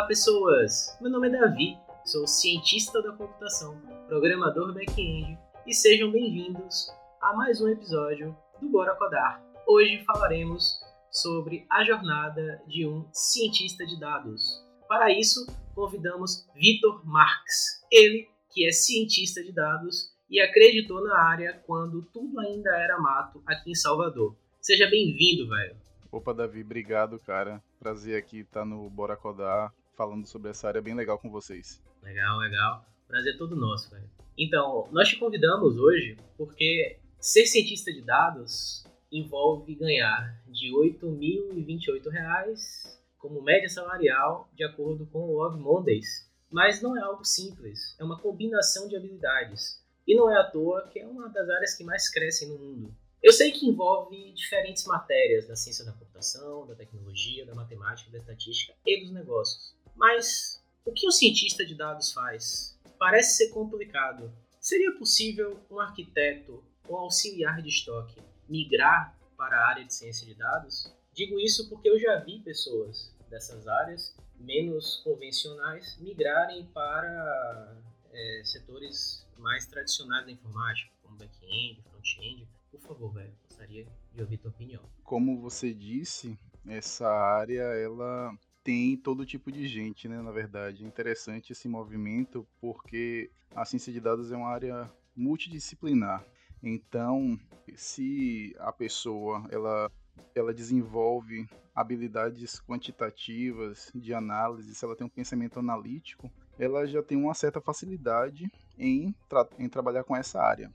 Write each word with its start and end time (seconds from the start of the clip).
Olá, 0.00 0.08
pessoas! 0.08 0.96
Meu 0.98 1.10
nome 1.10 1.28
é 1.28 1.30
Davi, 1.30 1.76
sou 2.06 2.26
cientista 2.26 3.02
da 3.02 3.12
computação, 3.12 3.78
programador 4.08 4.72
back-end 4.72 5.38
e 5.66 5.74
sejam 5.74 6.10
bem-vindos 6.10 6.90
a 7.20 7.34
mais 7.34 7.60
um 7.60 7.68
episódio 7.68 8.34
do 8.58 8.70
Bora 8.70 8.96
Codar. 8.96 9.44
Hoje 9.66 10.02
falaremos 10.06 10.80
sobre 11.10 11.66
a 11.68 11.84
jornada 11.84 12.62
de 12.66 12.88
um 12.88 13.06
cientista 13.12 13.84
de 13.84 14.00
dados. 14.00 14.64
Para 14.88 15.12
isso, 15.12 15.46
convidamos 15.74 16.48
Vitor 16.54 17.06
Marx, 17.06 17.84
ele 17.92 18.26
que 18.54 18.66
é 18.66 18.72
cientista 18.72 19.44
de 19.44 19.52
dados 19.52 20.10
e 20.30 20.40
acreditou 20.40 21.04
na 21.04 21.20
área 21.28 21.62
quando 21.66 22.00
tudo 22.06 22.40
ainda 22.40 22.70
era 22.70 22.98
mato 22.98 23.42
aqui 23.44 23.72
em 23.72 23.74
Salvador. 23.74 24.34
Seja 24.62 24.88
bem-vindo, 24.88 25.46
velho. 25.46 25.76
Opa, 26.10 26.32
Davi, 26.32 26.62
obrigado, 26.62 27.18
cara. 27.18 27.62
Prazer 27.78 28.16
aqui 28.16 28.40
estar 28.40 28.64
no 28.64 28.88
Bora 28.88 29.16
Codar, 29.16 29.72
falando 30.00 30.26
sobre 30.26 30.50
essa 30.50 30.66
área 30.66 30.80
bem 30.80 30.94
legal 30.94 31.18
com 31.18 31.30
vocês. 31.30 31.78
Legal, 32.02 32.38
legal. 32.38 32.86
Prazer 33.06 33.34
é 33.34 33.36
todo 33.36 33.54
nosso, 33.54 33.90
velho. 33.90 34.08
Então, 34.38 34.88
nós 34.90 35.10
te 35.10 35.18
convidamos 35.18 35.76
hoje 35.76 36.16
porque 36.38 36.98
ser 37.18 37.44
cientista 37.44 37.92
de 37.92 38.00
dados 38.00 38.82
envolve 39.12 39.74
ganhar 39.74 40.40
de 40.46 40.68
R$ 40.68 40.96
8.028 40.98 42.96
como 43.18 43.42
média 43.42 43.68
salarial, 43.68 44.48
de 44.54 44.64
acordo 44.64 45.04
com 45.04 45.18
o 45.18 45.36
Love 45.36 45.60
Mondays. 45.60 46.26
Mas 46.50 46.80
não 46.80 46.96
é 46.96 47.02
algo 47.02 47.22
simples, 47.22 47.94
é 48.00 48.04
uma 48.04 48.18
combinação 48.18 48.88
de 48.88 48.96
habilidades. 48.96 49.84
E 50.08 50.16
não 50.16 50.30
é 50.30 50.40
à 50.40 50.44
toa 50.44 50.88
que 50.88 50.98
é 50.98 51.06
uma 51.06 51.28
das 51.28 51.46
áreas 51.50 51.74
que 51.74 51.84
mais 51.84 52.08
crescem 52.08 52.48
no 52.48 52.58
mundo. 52.58 52.96
Eu 53.22 53.34
sei 53.34 53.52
que 53.52 53.66
envolve 53.66 54.32
diferentes 54.32 54.86
matérias 54.86 55.46
da 55.46 55.54
ciência 55.54 55.84
da 55.84 55.92
computação, 55.92 56.66
da 56.66 56.74
tecnologia, 56.74 57.44
da 57.44 57.54
matemática, 57.54 58.10
da 58.10 58.16
estatística 58.16 58.72
e 58.86 59.02
dos 59.02 59.12
negócios. 59.12 59.78
Mas 60.00 60.64
o 60.82 60.92
que 60.92 61.06
um 61.06 61.10
cientista 61.10 61.62
de 61.62 61.74
dados 61.74 62.10
faz? 62.14 62.74
Parece 62.98 63.36
ser 63.36 63.50
complicado. 63.50 64.32
Seria 64.58 64.96
possível 64.96 65.60
um 65.70 65.78
arquiteto 65.78 66.64
ou 66.88 66.96
auxiliar 66.96 67.60
de 67.60 67.68
estoque 67.68 68.18
migrar 68.48 69.14
para 69.36 69.58
a 69.58 69.68
área 69.68 69.84
de 69.84 69.92
ciência 69.92 70.26
de 70.26 70.34
dados? 70.34 70.90
Digo 71.12 71.38
isso 71.38 71.68
porque 71.68 71.86
eu 71.86 72.00
já 72.00 72.18
vi 72.18 72.40
pessoas 72.40 73.14
dessas 73.28 73.68
áreas 73.68 74.16
menos 74.36 75.02
convencionais 75.04 75.98
migrarem 76.00 76.64
para 76.72 77.76
é, 78.10 78.42
setores 78.42 79.26
mais 79.36 79.66
tradicionais 79.66 80.24
da 80.24 80.32
informática, 80.32 80.90
como 81.02 81.18
back-end, 81.18 81.82
front-end. 81.82 82.48
Por 82.70 82.80
favor, 82.80 83.12
velho, 83.12 83.34
gostaria 83.46 83.86
de 84.14 84.22
ouvir 84.22 84.38
tua 84.38 84.50
opinião. 84.50 84.82
Como 85.04 85.42
você 85.42 85.74
disse, 85.74 86.38
essa 86.66 87.06
área 87.06 87.64
ela 87.74 88.34
tem 88.70 88.96
todo 88.96 89.26
tipo 89.26 89.50
de 89.50 89.66
gente, 89.66 90.08
né? 90.08 90.22
Na 90.22 90.30
verdade, 90.30 90.84
é 90.84 90.86
interessante 90.86 91.50
esse 91.50 91.68
movimento 91.68 92.46
porque 92.60 93.28
a 93.52 93.64
ciência 93.64 93.92
de 93.92 93.98
dados 93.98 94.30
é 94.30 94.36
uma 94.36 94.48
área 94.48 94.88
multidisciplinar. 95.16 96.24
Então, 96.62 97.36
se 97.74 98.54
a 98.60 98.70
pessoa 98.70 99.44
ela 99.50 99.90
ela 100.36 100.54
desenvolve 100.54 101.48
habilidades 101.74 102.60
quantitativas 102.60 103.90
de 103.92 104.14
análise, 104.14 104.72
se 104.72 104.84
ela 104.84 104.94
tem 104.94 105.04
um 105.04 105.10
pensamento 105.10 105.58
analítico, 105.58 106.30
ela 106.56 106.86
já 106.86 107.02
tem 107.02 107.18
uma 107.18 107.34
certa 107.34 107.60
facilidade 107.60 108.48
em, 108.78 109.12
tra 109.28 109.48
em 109.58 109.68
trabalhar 109.68 110.04
com 110.04 110.14
essa 110.14 110.40
área, 110.40 110.72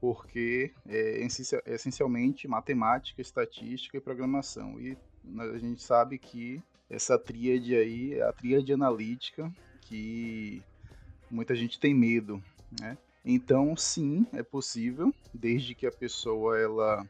porque 0.00 0.72
é 0.86 1.26
essencialmente 1.66 2.46
matemática, 2.46 3.20
estatística 3.20 3.96
e 3.96 4.00
programação. 4.00 4.80
E 4.80 4.96
a 5.36 5.58
gente 5.58 5.82
sabe 5.82 6.20
que 6.20 6.62
essa 6.92 7.18
tríade 7.18 7.74
aí 7.74 8.20
a 8.20 8.32
tríade 8.32 8.70
analítica 8.70 9.50
que 9.80 10.62
muita 11.30 11.56
gente 11.56 11.80
tem 11.80 11.94
medo, 11.94 12.42
né? 12.78 12.98
Então, 13.24 13.74
sim, 13.76 14.26
é 14.32 14.42
possível, 14.42 15.14
desde 15.32 15.74
que 15.74 15.86
a 15.86 15.92
pessoa 15.92 16.58
ela 16.58 17.08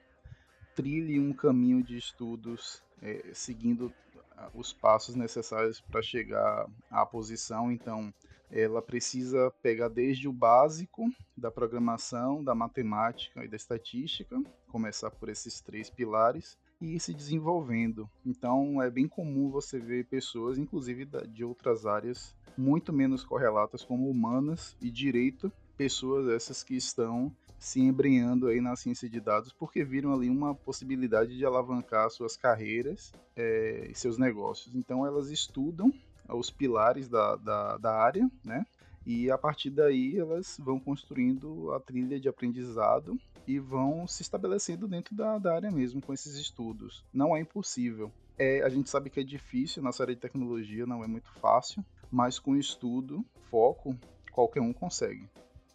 trilhe 0.75 1.19
um 1.19 1.33
caminho 1.33 1.83
de 1.83 1.97
estudos 1.97 2.83
é, 3.01 3.31
seguindo 3.33 3.93
ah, 4.37 4.51
os 4.55 4.73
passos 4.73 5.15
necessários 5.17 5.81
para 5.81 6.03
chegar 6.03 6.67
à 6.91 7.05
posição. 7.05 7.73
Então, 7.73 8.13
ela 8.51 8.83
precisa 8.83 9.51
pegar 9.63 9.89
desde 9.89 10.29
o 10.29 10.33
básico 10.33 11.11
da 11.37 11.51
programação, 11.51 12.45
da 12.45 12.55
matemática 12.55 13.45
e 13.45 13.49
da 13.49 13.57
estatística, 13.57 14.41
começar 14.69 15.11
por 15.11 15.29
esses 15.29 15.61
três 15.61 15.91
pilares 15.91 16.59
e 16.83 16.97
ir 16.97 17.01
se 17.01 17.15
desenvolvendo. 17.15 18.11
Então, 18.27 18.83
é 18.83 18.91
bem 18.91 19.07
comum 19.07 19.49
você 19.49 19.79
ver 19.79 20.05
pessoas, 20.07 20.59
inclusive 20.59 21.07
de 21.29 21.45
outras 21.45 21.87
áreas, 21.87 22.35
muito 22.59 22.93
menos 22.93 23.25
correlatas, 23.25 23.85
como 23.85 24.11
humanas 24.11 24.77
e 24.83 24.91
direito, 24.91 25.51
pessoas 25.77 26.29
essas 26.29 26.63
que 26.63 26.75
estão 26.75 27.33
se 27.59 27.81
embrenhando 27.81 28.49
aí 28.49 28.61
na 28.61 28.75
ciência 28.75 29.09
de 29.09 29.21
dados 29.21 29.53
porque 29.53 29.85
viram 29.85 30.13
ali 30.13 30.29
uma 30.29 30.53
possibilidade 30.53 31.37
de 31.39 31.47
alavancar 31.47 32.11
suas 32.11 32.37
carreiras 32.37 33.13
é, 33.37 33.87
e 33.89 33.95
seus 33.95 34.19
negócios. 34.19 34.75
Então 34.75 35.07
elas 35.07 35.31
estudam 35.31 35.93
os 36.29 36.51
pilares 36.51 37.09
da, 37.09 37.37
da, 37.37 37.77
da 37.79 37.95
área, 37.95 38.29
né? 38.45 38.67
E 39.07 39.31
a 39.31 39.39
partir 39.39 39.71
daí 39.71 40.17
elas 40.17 40.57
vão 40.61 40.79
construindo 40.79 41.73
a 41.73 41.81
trilha 41.81 42.21
de 42.21 42.29
aprendizado 42.29 43.19
e 43.47 43.59
vão 43.59 44.07
se 44.07 44.23
estabelecendo 44.23 44.87
dentro 44.87 45.15
da, 45.15 45.39
da 45.39 45.55
área 45.55 45.71
mesmo 45.71 46.01
com 46.01 46.13
esses 46.13 46.37
estudos. 46.37 47.05
Não 47.13 47.37
é 47.37 47.41
impossível. 47.41 48.13
É, 48.39 48.63
a 48.63 48.69
gente 48.69 48.89
sabe 48.89 49.11
que 49.11 49.21
é 49.21 49.25
difícil, 49.25 49.83
nossa 49.83 50.03
área 50.03 50.15
de 50.15 50.21
tecnologia 50.21 50.87
não 50.87 51.05
é 51.05 51.07
muito 51.07 51.31
fácil, 51.35 51.85
mas 52.11 52.39
com 52.39 52.57
estudo, 52.57 53.25
foco, 53.51 53.99
qualquer 54.31 54.61
um 54.61 54.73
consegue. 54.73 55.29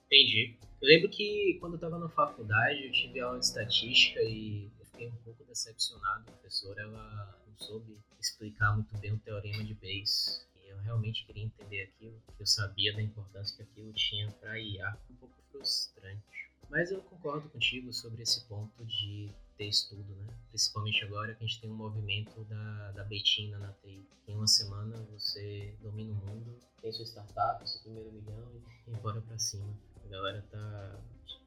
Entendi. 0.05 0.57
Eu 0.81 0.87
lembro 0.87 1.09
que 1.09 1.57
quando 1.59 1.73
eu 1.73 1.77
estava 1.77 1.97
na 1.97 2.09
faculdade, 2.09 2.85
eu 2.85 2.91
tive 2.91 3.19
aula 3.19 3.39
de 3.39 3.45
estatística 3.45 4.21
e 4.21 4.69
eu 4.79 4.85
fiquei 4.85 5.07
um 5.07 5.15
pouco 5.23 5.43
decepcionado. 5.43 6.23
A 6.27 6.31
professora 6.31 6.81
ela 6.81 7.39
não 7.47 7.57
soube 7.57 7.97
explicar 8.19 8.75
muito 8.75 8.95
bem 8.97 9.13
o 9.13 9.19
teorema 9.19 9.63
de 9.63 9.73
Bayes. 9.73 10.45
Eu 10.77 10.83
realmente 10.83 11.25
queria 11.25 11.43
entender 11.43 11.83
aquilo, 11.83 12.21
eu 12.39 12.45
sabia 12.45 12.93
da 12.93 13.01
importância 13.01 13.55
que 13.55 13.63
aquilo 13.63 13.91
tinha 13.93 14.31
para 14.31 14.59
IA. 14.59 14.97
Um 15.11 15.15
pouco 15.15 15.35
frustrante. 15.51 16.23
Mas 16.69 16.91
eu 16.91 17.01
concordo 17.01 17.49
contigo 17.49 17.91
sobre 17.93 18.23
esse 18.23 18.45
ponto 18.45 18.85
de 18.85 19.31
ter 19.57 19.67
estudo, 19.67 20.15
né? 20.15 20.27
Principalmente 20.49 21.03
agora 21.03 21.33
que 21.33 21.43
a 21.43 21.47
gente 21.47 21.61
tem 21.61 21.69
um 21.69 21.75
movimento 21.75 22.43
da, 22.45 22.91
da 22.91 23.03
Betina 23.03 23.57
na 23.57 23.71
TI. 23.73 24.05
Em 24.27 24.35
uma 24.35 24.47
semana 24.47 24.97
você 25.11 25.73
domina 25.81 26.11
o 26.13 26.15
mundo, 26.15 26.59
tem 26.81 26.91
sua 26.91 27.05
startup, 27.05 27.67
seu 27.67 27.81
primeiro 27.81 28.11
milhão 28.11 28.51
e 28.87 28.91
bora 28.97 29.21
pra 29.21 29.39
cima. 29.39 29.73
A 30.05 30.07
galera 30.09 30.41
tá 30.51 30.99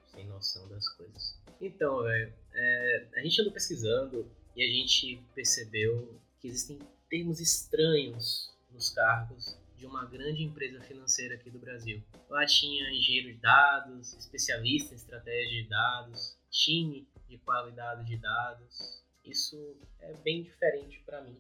sem 0.06 0.26
noção 0.26 0.68
das 0.68 0.88
coisas. 0.88 1.38
Então, 1.60 2.02
velho, 2.02 2.32
é, 2.52 3.08
a 3.16 3.20
gente 3.20 3.40
andou 3.40 3.52
pesquisando 3.52 4.26
e 4.56 4.62
a 4.62 4.66
gente 4.66 5.22
percebeu 5.34 6.18
que 6.40 6.48
existem 6.48 6.78
termos 7.08 7.40
estranhos 7.40 8.50
nos 8.72 8.90
cargos 8.90 9.58
de 9.76 9.86
uma 9.86 10.04
grande 10.04 10.42
empresa 10.42 10.78
financeira 10.82 11.36
aqui 11.36 11.50
do 11.50 11.58
Brasil. 11.58 12.02
Lá 12.28 12.44
tinha 12.44 12.90
engenheiro 12.90 13.32
de 13.32 13.40
dados, 13.40 14.12
especialista 14.12 14.92
em 14.92 14.96
estratégia 14.96 15.62
de 15.62 15.68
dados, 15.68 16.36
time 16.50 17.08
de 17.26 17.38
qualidade 17.38 18.04
de 18.04 18.18
dados. 18.18 19.02
Isso 19.24 19.56
é 20.00 20.12
bem 20.22 20.42
diferente 20.42 21.02
para 21.06 21.22
mim, 21.22 21.38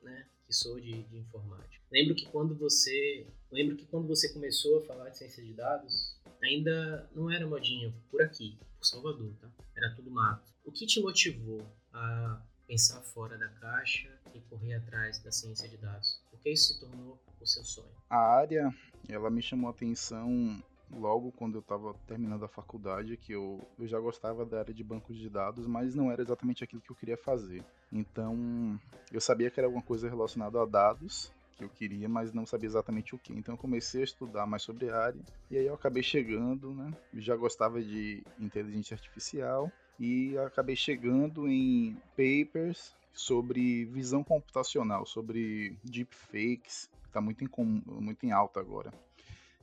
né? 0.00 0.26
Que 0.46 0.54
sou 0.54 0.80
de, 0.80 1.02
de 1.02 1.18
informática. 1.18 1.84
Lembro 1.90 2.14
que 2.14 2.24
quando 2.26 2.54
você, 2.54 3.26
lembro 3.50 3.76
que 3.76 3.84
quando 3.84 4.08
você 4.08 4.32
começou 4.32 4.78
a 4.78 4.86
falar 4.86 5.10
de 5.10 5.18
ciência 5.18 5.44
de 5.44 5.52
dados, 5.52 6.18
ainda 6.42 7.10
não 7.14 7.30
era 7.30 7.46
modinha 7.46 7.92
por 8.10 8.22
aqui, 8.22 8.58
por 8.78 8.86
Salvador, 8.86 9.34
tá? 9.38 9.50
Era 9.76 9.94
tudo 9.94 10.10
mato. 10.10 10.50
O 10.64 10.72
que 10.72 10.86
te 10.86 11.00
motivou 11.00 11.60
a 11.92 12.42
pensar 12.66 13.02
fora 13.02 13.36
da 13.36 13.48
caixa 13.48 14.08
e 14.34 14.40
correr 14.40 14.74
atrás 14.74 15.18
da 15.22 15.30
ciência 15.30 15.68
de 15.68 15.76
dados? 15.76 16.22
Que 16.42 16.50
isso 16.50 16.74
se 16.74 16.80
tornou 16.80 17.18
o 17.40 17.46
seu 17.46 17.64
sonho? 17.64 17.88
A 18.10 18.18
área, 18.18 18.74
ela 19.08 19.30
me 19.30 19.42
chamou 19.42 19.68
a 19.68 19.70
atenção 19.70 20.62
logo 20.90 21.32
quando 21.32 21.54
eu 21.54 21.60
estava 21.60 21.94
terminando 22.06 22.44
a 22.44 22.48
faculdade, 22.48 23.16
que 23.16 23.32
eu, 23.32 23.60
eu 23.78 23.86
já 23.86 23.98
gostava 23.98 24.44
da 24.44 24.58
área 24.58 24.74
de 24.74 24.84
bancos 24.84 25.16
de 25.16 25.30
dados, 25.30 25.66
mas 25.66 25.94
não 25.94 26.10
era 26.10 26.20
exatamente 26.20 26.62
aquilo 26.62 26.82
que 26.82 26.90
eu 26.90 26.96
queria 26.96 27.16
fazer. 27.16 27.64
Então, 27.90 28.78
eu 29.10 29.20
sabia 29.20 29.50
que 29.50 29.58
era 29.58 29.66
alguma 29.66 29.82
coisa 29.82 30.08
relacionada 30.08 30.60
a 30.60 30.66
dados, 30.66 31.32
que 31.56 31.64
eu 31.64 31.68
queria, 31.68 32.08
mas 32.08 32.32
não 32.32 32.44
sabia 32.44 32.66
exatamente 32.66 33.14
o 33.14 33.18
que. 33.18 33.32
Então 33.32 33.54
eu 33.54 33.58
comecei 33.58 34.00
a 34.00 34.04
estudar 34.04 34.46
mais 34.46 34.62
sobre 34.62 34.90
a 34.90 34.96
área 34.96 35.20
e 35.50 35.56
aí 35.56 35.66
eu 35.66 35.74
acabei 35.74 36.02
chegando, 36.02 36.74
né? 36.74 36.92
Já 37.14 37.36
gostava 37.36 37.82
de 37.82 38.22
inteligência 38.38 38.94
artificial 38.94 39.70
e 40.02 40.36
acabei 40.36 40.74
chegando 40.74 41.48
em 41.48 41.96
papers 42.16 42.92
sobre 43.12 43.84
visão 43.84 44.24
computacional, 44.24 45.06
sobre 45.06 45.76
deepfakes, 45.84 46.90
que 47.02 47.06
está 47.06 47.20
muito 47.20 47.44
em, 47.44 47.48
muito 47.86 48.26
em 48.26 48.32
alta 48.32 48.58
agora. 48.58 48.92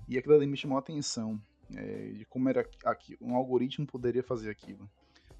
E 0.08 0.18
aquilo 0.18 0.36
ali 0.36 0.48
me 0.48 0.56
chamou 0.56 0.78
a 0.78 0.80
atenção 0.80 1.38
é, 1.76 2.12
de 2.12 2.24
como 2.24 2.48
era 2.48 2.66
aqui, 2.86 3.18
um 3.20 3.36
algoritmo 3.36 3.86
poderia 3.86 4.24
fazer 4.24 4.50
aquilo. 4.50 4.90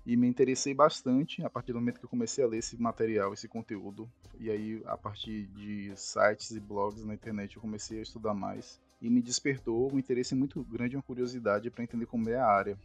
e 0.06 0.18
me 0.18 0.28
interessei 0.28 0.74
bastante 0.74 1.42
a 1.46 1.50
partir 1.50 1.72
do 1.72 1.80
momento 1.80 2.00
que 2.00 2.06
eu 2.06 2.10
comecei 2.10 2.44
a 2.44 2.48
ler 2.48 2.58
esse 2.58 2.76
material, 2.76 3.34
esse 3.34 3.48
conteúdo. 3.48 4.10
E 4.38 4.52
aí, 4.52 4.82
a 4.86 4.98
partir 4.98 5.46
de 5.48 5.94
sites 5.96 6.52
e 6.52 6.60
blogs 6.60 7.06
na 7.06 7.14
internet, 7.14 7.56
eu 7.56 7.62
comecei 7.62 8.00
a 8.00 8.02
estudar 8.02 8.34
mais 8.34 8.82
e 9.02 9.10
me 9.10 9.22
despertou 9.22 9.94
um 9.94 9.98
interesse 9.98 10.36
muito 10.36 10.62
grande, 10.62 10.98
uma 10.98 11.04
curiosidade 11.04 11.70
para 11.72 11.84
entender 11.86 12.06
como 12.06 12.30
é 12.30 12.36
a 12.36 12.46
área. 12.46 12.78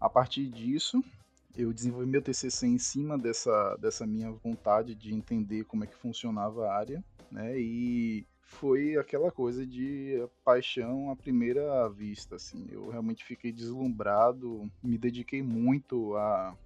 A 0.00 0.08
partir 0.10 0.48
disso, 0.48 1.04
eu 1.56 1.72
desenvolvi 1.72 2.06
meu 2.06 2.22
TCC 2.22 2.66
em 2.66 2.78
cima 2.78 3.18
dessa, 3.18 3.76
dessa 3.76 4.06
minha 4.06 4.30
vontade 4.30 4.94
de 4.94 5.14
entender 5.14 5.64
como 5.64 5.84
é 5.84 5.86
que 5.86 5.96
funcionava 5.96 6.66
a 6.66 6.76
área, 6.76 7.04
né? 7.30 7.58
E 7.58 8.26
foi 8.42 8.96
aquela 8.96 9.30
coisa 9.30 9.66
de 9.66 10.26
paixão 10.44 11.10
à 11.10 11.16
primeira 11.16 11.88
vista, 11.88 12.36
assim. 12.36 12.66
Eu 12.70 12.88
realmente 12.90 13.24
fiquei 13.24 13.52
deslumbrado, 13.52 14.70
me 14.82 14.96
dediquei 14.96 15.42
muito 15.42 16.16
a, 16.16 16.56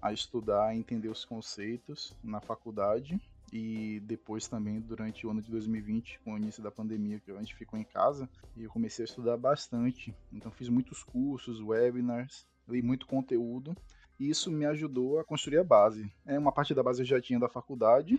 a 0.00 0.12
estudar, 0.12 0.66
a 0.66 0.76
entender 0.76 1.08
os 1.08 1.24
conceitos 1.24 2.14
na 2.22 2.40
faculdade 2.40 3.20
e 3.52 4.00
depois 4.00 4.48
também 4.48 4.80
durante 4.80 5.26
o 5.26 5.30
ano 5.30 5.40
de 5.40 5.50
2020, 5.50 6.18
com 6.24 6.34
o 6.34 6.38
início 6.38 6.62
da 6.62 6.70
pandemia, 6.70 7.20
que 7.20 7.30
a 7.30 7.38
gente 7.38 7.54
ficou 7.54 7.78
em 7.78 7.84
casa, 7.84 8.28
e 8.56 8.64
eu 8.64 8.70
comecei 8.70 9.04
a 9.04 9.06
estudar 9.06 9.36
bastante. 9.36 10.14
Então 10.32 10.50
fiz 10.50 10.68
muitos 10.68 11.02
cursos, 11.02 11.60
webinars, 11.60 12.46
li 12.66 12.82
muito 12.82 13.06
conteúdo 13.06 13.76
e 14.18 14.28
isso 14.28 14.50
me 14.50 14.64
ajudou 14.66 15.18
a 15.18 15.24
construir 15.24 15.58
a 15.58 15.64
base. 15.64 16.10
É 16.24 16.38
uma 16.38 16.52
parte 16.52 16.74
da 16.74 16.82
base 16.82 17.02
eu 17.02 17.06
já 17.06 17.20
tinha 17.20 17.38
da 17.38 17.48
faculdade 17.48 18.18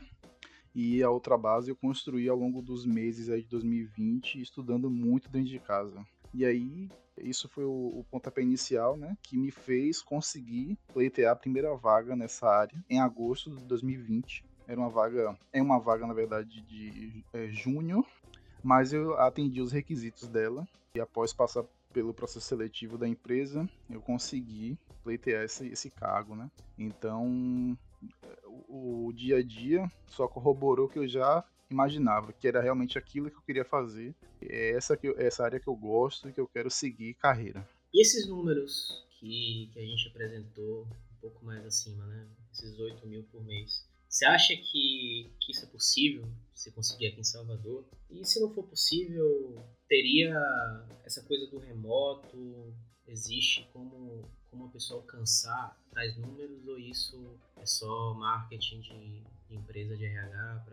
e 0.74 1.02
a 1.02 1.10
outra 1.10 1.38
base 1.38 1.70
eu 1.70 1.76
construí 1.76 2.28
ao 2.28 2.38
longo 2.38 2.62
dos 2.62 2.86
meses 2.86 3.30
aí 3.30 3.42
de 3.42 3.48
2020, 3.48 4.42
estudando 4.42 4.90
muito 4.90 5.30
dentro 5.30 5.50
de 5.50 5.60
casa. 5.60 6.06
E 6.34 6.46
aí 6.46 6.90
isso 7.18 7.48
foi 7.48 7.64
o, 7.64 8.00
o 8.00 8.06
pontapé 8.12 8.42
inicial, 8.42 8.98
né, 8.98 9.18
que 9.24 9.38
me 9.38 9.52
fez 9.52 10.02
conseguir 10.02 10.78
pleitear 10.94 11.32
a 11.32 11.36
primeira 11.36 11.74
vaga 11.76 12.16
nessa 12.16 12.48
área 12.48 12.84
em 12.90 13.00
agosto 13.00 13.56
de 13.56 13.64
2020. 13.64 14.44
Era 14.68 14.80
uma 14.80 14.90
vaga, 14.90 15.38
é 15.54 15.62
uma 15.62 15.80
vaga 15.80 16.06
na 16.08 16.14
verdade 16.14 16.62
de 16.62 17.24
é, 17.32 17.48
júnior, 17.48 18.06
mas 18.66 18.92
eu 18.92 19.14
atendi 19.20 19.62
os 19.62 19.72
requisitos 19.72 20.28
dela 20.28 20.68
e 20.96 21.00
após 21.00 21.32
passar 21.32 21.64
pelo 21.94 22.16
processo 22.16 22.48
seletivo 22.48 22.98
da 22.98 23.08
empresa, 23.08 23.70
eu 23.88 24.02
consegui 24.02 24.76
pleitear 25.04 25.44
esse, 25.44 25.68
esse 25.68 25.92
cargo, 25.92 26.36
né? 26.36 26.50
Então, 26.76 27.78
o, 28.68 29.06
o 29.06 29.14
dia 29.14 29.38
a 29.38 29.44
dia 29.44 29.90
só 30.08 30.28
corroborou 30.28 30.90
que 30.90 30.98
eu 30.98 31.08
já 31.08 31.46
imaginava, 31.70 32.34
que 32.34 32.48
era 32.48 32.60
realmente 32.60 32.98
aquilo 32.98 33.30
que 33.30 33.38
eu 33.38 33.42
queria 33.44 33.64
fazer. 33.64 34.16
É 34.42 34.72
essa, 34.72 34.98
que 34.98 35.14
essa 35.16 35.44
área 35.44 35.60
que 35.60 35.68
eu 35.68 35.76
gosto 35.76 36.28
e 36.28 36.34
que 36.34 36.42
eu 36.42 36.48
quero 36.48 36.72
seguir 36.72 37.14
carreira. 37.14 37.70
E 37.94 38.02
esses 38.02 38.28
números 38.28 39.06
que, 39.20 39.70
que 39.74 39.80
a 39.80 39.86
gente 39.86 40.08
apresentou 40.08 40.88
um 40.88 41.22
pouco 41.22 41.46
mais 41.46 41.64
acima, 41.64 42.04
né? 42.08 42.28
Esses 42.52 42.80
8 42.80 43.06
mil 43.06 43.24
por 43.26 43.46
mês. 43.46 43.88
Você 44.16 44.24
acha 44.24 44.56
que, 44.56 45.30
que 45.42 45.52
isso 45.52 45.66
é 45.66 45.68
possível, 45.68 46.26
se 46.54 46.72
conseguir 46.72 47.08
aqui 47.08 47.20
em 47.20 47.24
Salvador? 47.26 47.84
E 48.10 48.24
se 48.24 48.40
não 48.40 48.50
for 48.50 48.64
possível, 48.64 49.62
teria 49.90 50.34
essa 51.04 51.22
coisa 51.24 51.46
do 51.48 51.60
remoto? 51.60 52.74
Existe 53.06 53.68
como, 53.74 54.24
como 54.50 54.68
a 54.68 54.70
pessoa 54.70 55.02
alcançar 55.02 55.78
tais 55.92 56.16
números 56.16 56.66
ou 56.66 56.80
isso 56.80 57.38
é 57.58 57.66
só 57.66 58.14
marketing 58.14 58.80
de, 58.80 59.22
de 59.50 59.56
empresa 59.58 59.98
de 59.98 60.06
RH 60.06 60.66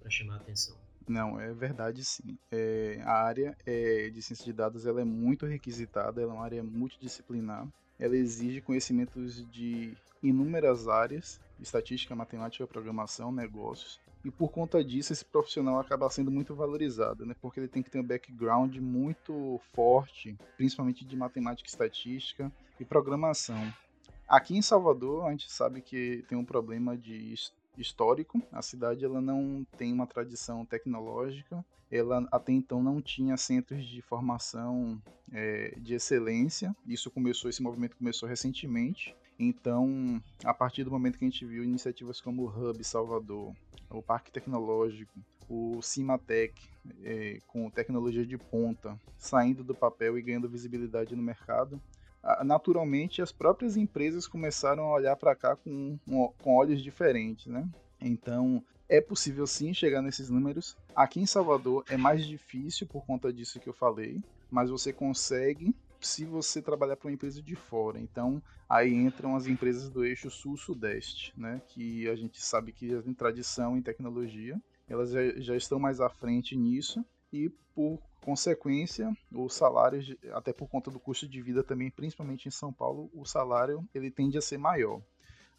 para 0.00 0.10
chamar 0.10 0.34
a 0.34 0.38
atenção? 0.38 0.76
Não, 1.06 1.38
é 1.38 1.54
verdade 1.54 2.04
sim. 2.04 2.36
É, 2.50 3.00
a 3.04 3.22
área 3.22 3.56
é, 3.64 4.10
de 4.10 4.20
ciência 4.20 4.44
de 4.44 4.52
dados 4.52 4.86
ela 4.86 5.00
é 5.00 5.04
muito 5.04 5.46
requisitada, 5.46 6.20
ela 6.20 6.32
é 6.32 6.34
uma 6.34 6.44
área 6.44 6.64
multidisciplinar. 6.64 7.68
Ela 7.96 8.16
exige 8.16 8.60
conhecimentos 8.60 9.48
de 9.52 9.96
inúmeras 10.20 10.88
áreas 10.88 11.40
estatística, 11.60 12.14
matemática, 12.14 12.66
programação, 12.66 13.32
negócios. 13.32 14.00
E 14.24 14.30
por 14.30 14.50
conta 14.50 14.82
disso, 14.82 15.12
esse 15.12 15.24
profissional 15.24 15.78
acaba 15.78 16.10
sendo 16.10 16.30
muito 16.30 16.54
valorizado, 16.54 17.24
né? 17.24 17.34
Porque 17.40 17.60
ele 17.60 17.68
tem 17.68 17.82
que 17.82 17.90
ter 17.90 18.00
um 18.00 18.06
background 18.06 18.76
muito 18.76 19.60
forte, 19.72 20.36
principalmente 20.56 21.04
de 21.04 21.16
matemática, 21.16 21.68
estatística 21.68 22.50
e 22.80 22.84
programação. 22.84 23.72
Aqui 24.28 24.56
em 24.56 24.62
Salvador, 24.62 25.26
a 25.26 25.30
gente 25.30 25.50
sabe 25.50 25.80
que 25.80 26.24
tem 26.28 26.36
um 26.36 26.44
problema 26.44 26.96
de 26.96 27.34
histórico. 27.78 28.42
A 28.52 28.60
cidade 28.60 29.04
ela 29.04 29.20
não 29.20 29.66
tem 29.76 29.92
uma 29.92 30.06
tradição 30.06 30.66
tecnológica. 30.66 31.64
Ela 31.90 32.26
até 32.30 32.52
então 32.52 32.82
não 32.82 33.00
tinha 33.00 33.36
centros 33.38 33.86
de 33.86 34.02
formação 34.02 35.00
é, 35.32 35.74
de 35.78 35.94
excelência. 35.94 36.76
Isso 36.86 37.10
começou, 37.10 37.48
esse 37.48 37.62
movimento 37.62 37.96
começou 37.96 38.28
recentemente. 38.28 39.16
Então, 39.38 40.20
a 40.44 40.52
partir 40.52 40.82
do 40.82 40.90
momento 40.90 41.18
que 41.18 41.24
a 41.24 41.28
gente 41.28 41.46
viu 41.46 41.62
iniciativas 41.62 42.20
como 42.20 42.42
o 42.42 42.48
Hub 42.48 42.82
Salvador, 42.82 43.54
o 43.88 44.02
Parque 44.02 44.32
Tecnológico, 44.32 45.18
o 45.48 45.80
Cimatec, 45.80 46.60
é, 47.02 47.38
com 47.46 47.70
tecnologia 47.70 48.26
de 48.26 48.36
ponta, 48.36 48.98
saindo 49.16 49.62
do 49.62 49.74
papel 49.74 50.18
e 50.18 50.22
ganhando 50.22 50.48
visibilidade 50.48 51.14
no 51.14 51.22
mercado, 51.22 51.80
naturalmente 52.44 53.22
as 53.22 53.32
próprias 53.32 53.76
empresas 53.76 54.26
começaram 54.26 54.84
a 54.84 54.92
olhar 54.92 55.16
para 55.16 55.36
cá 55.36 55.56
com, 55.56 55.98
com 56.42 56.56
olhos 56.56 56.82
diferentes, 56.82 57.46
né? 57.46 57.66
Então, 58.00 58.62
é 58.88 59.00
possível 59.00 59.46
sim 59.46 59.72
chegar 59.72 60.02
nesses 60.02 60.28
números. 60.28 60.76
Aqui 60.94 61.20
em 61.20 61.26
Salvador 61.26 61.84
é 61.88 61.96
mais 61.96 62.26
difícil 62.26 62.86
por 62.86 63.04
conta 63.06 63.32
disso 63.32 63.60
que 63.60 63.68
eu 63.68 63.72
falei, 63.72 64.20
mas 64.50 64.70
você 64.70 64.92
consegue 64.92 65.74
se 66.00 66.24
você 66.24 66.62
trabalhar 66.62 66.96
para 66.96 67.08
uma 67.08 67.14
empresa 67.14 67.42
de 67.42 67.54
fora. 67.54 67.98
Então, 67.98 68.42
aí 68.68 68.92
entram 68.92 69.36
as 69.36 69.46
empresas 69.46 69.90
do 69.90 70.04
eixo 70.04 70.30
sul-sudeste, 70.30 71.32
né? 71.36 71.60
Que 71.68 72.08
a 72.08 72.14
gente 72.14 72.40
sabe 72.40 72.72
que 72.72 73.02
tem 73.02 73.14
tradição 73.14 73.76
em 73.76 73.82
tecnologia, 73.82 74.60
elas 74.88 75.10
já, 75.10 75.20
já 75.36 75.56
estão 75.56 75.78
mais 75.78 76.00
à 76.00 76.08
frente 76.08 76.56
nisso 76.56 77.04
e 77.32 77.50
por 77.74 78.00
consequência, 78.20 79.16
o 79.32 79.48
salário, 79.48 80.00
até 80.32 80.52
por 80.52 80.68
conta 80.68 80.90
do 80.90 80.98
custo 80.98 81.28
de 81.28 81.40
vida 81.40 81.62
também, 81.62 81.90
principalmente 81.90 82.48
em 82.48 82.50
São 82.50 82.72
Paulo, 82.72 83.10
o 83.14 83.24
salário 83.24 83.86
ele 83.94 84.10
tende 84.10 84.36
a 84.36 84.42
ser 84.42 84.58
maior. 84.58 85.00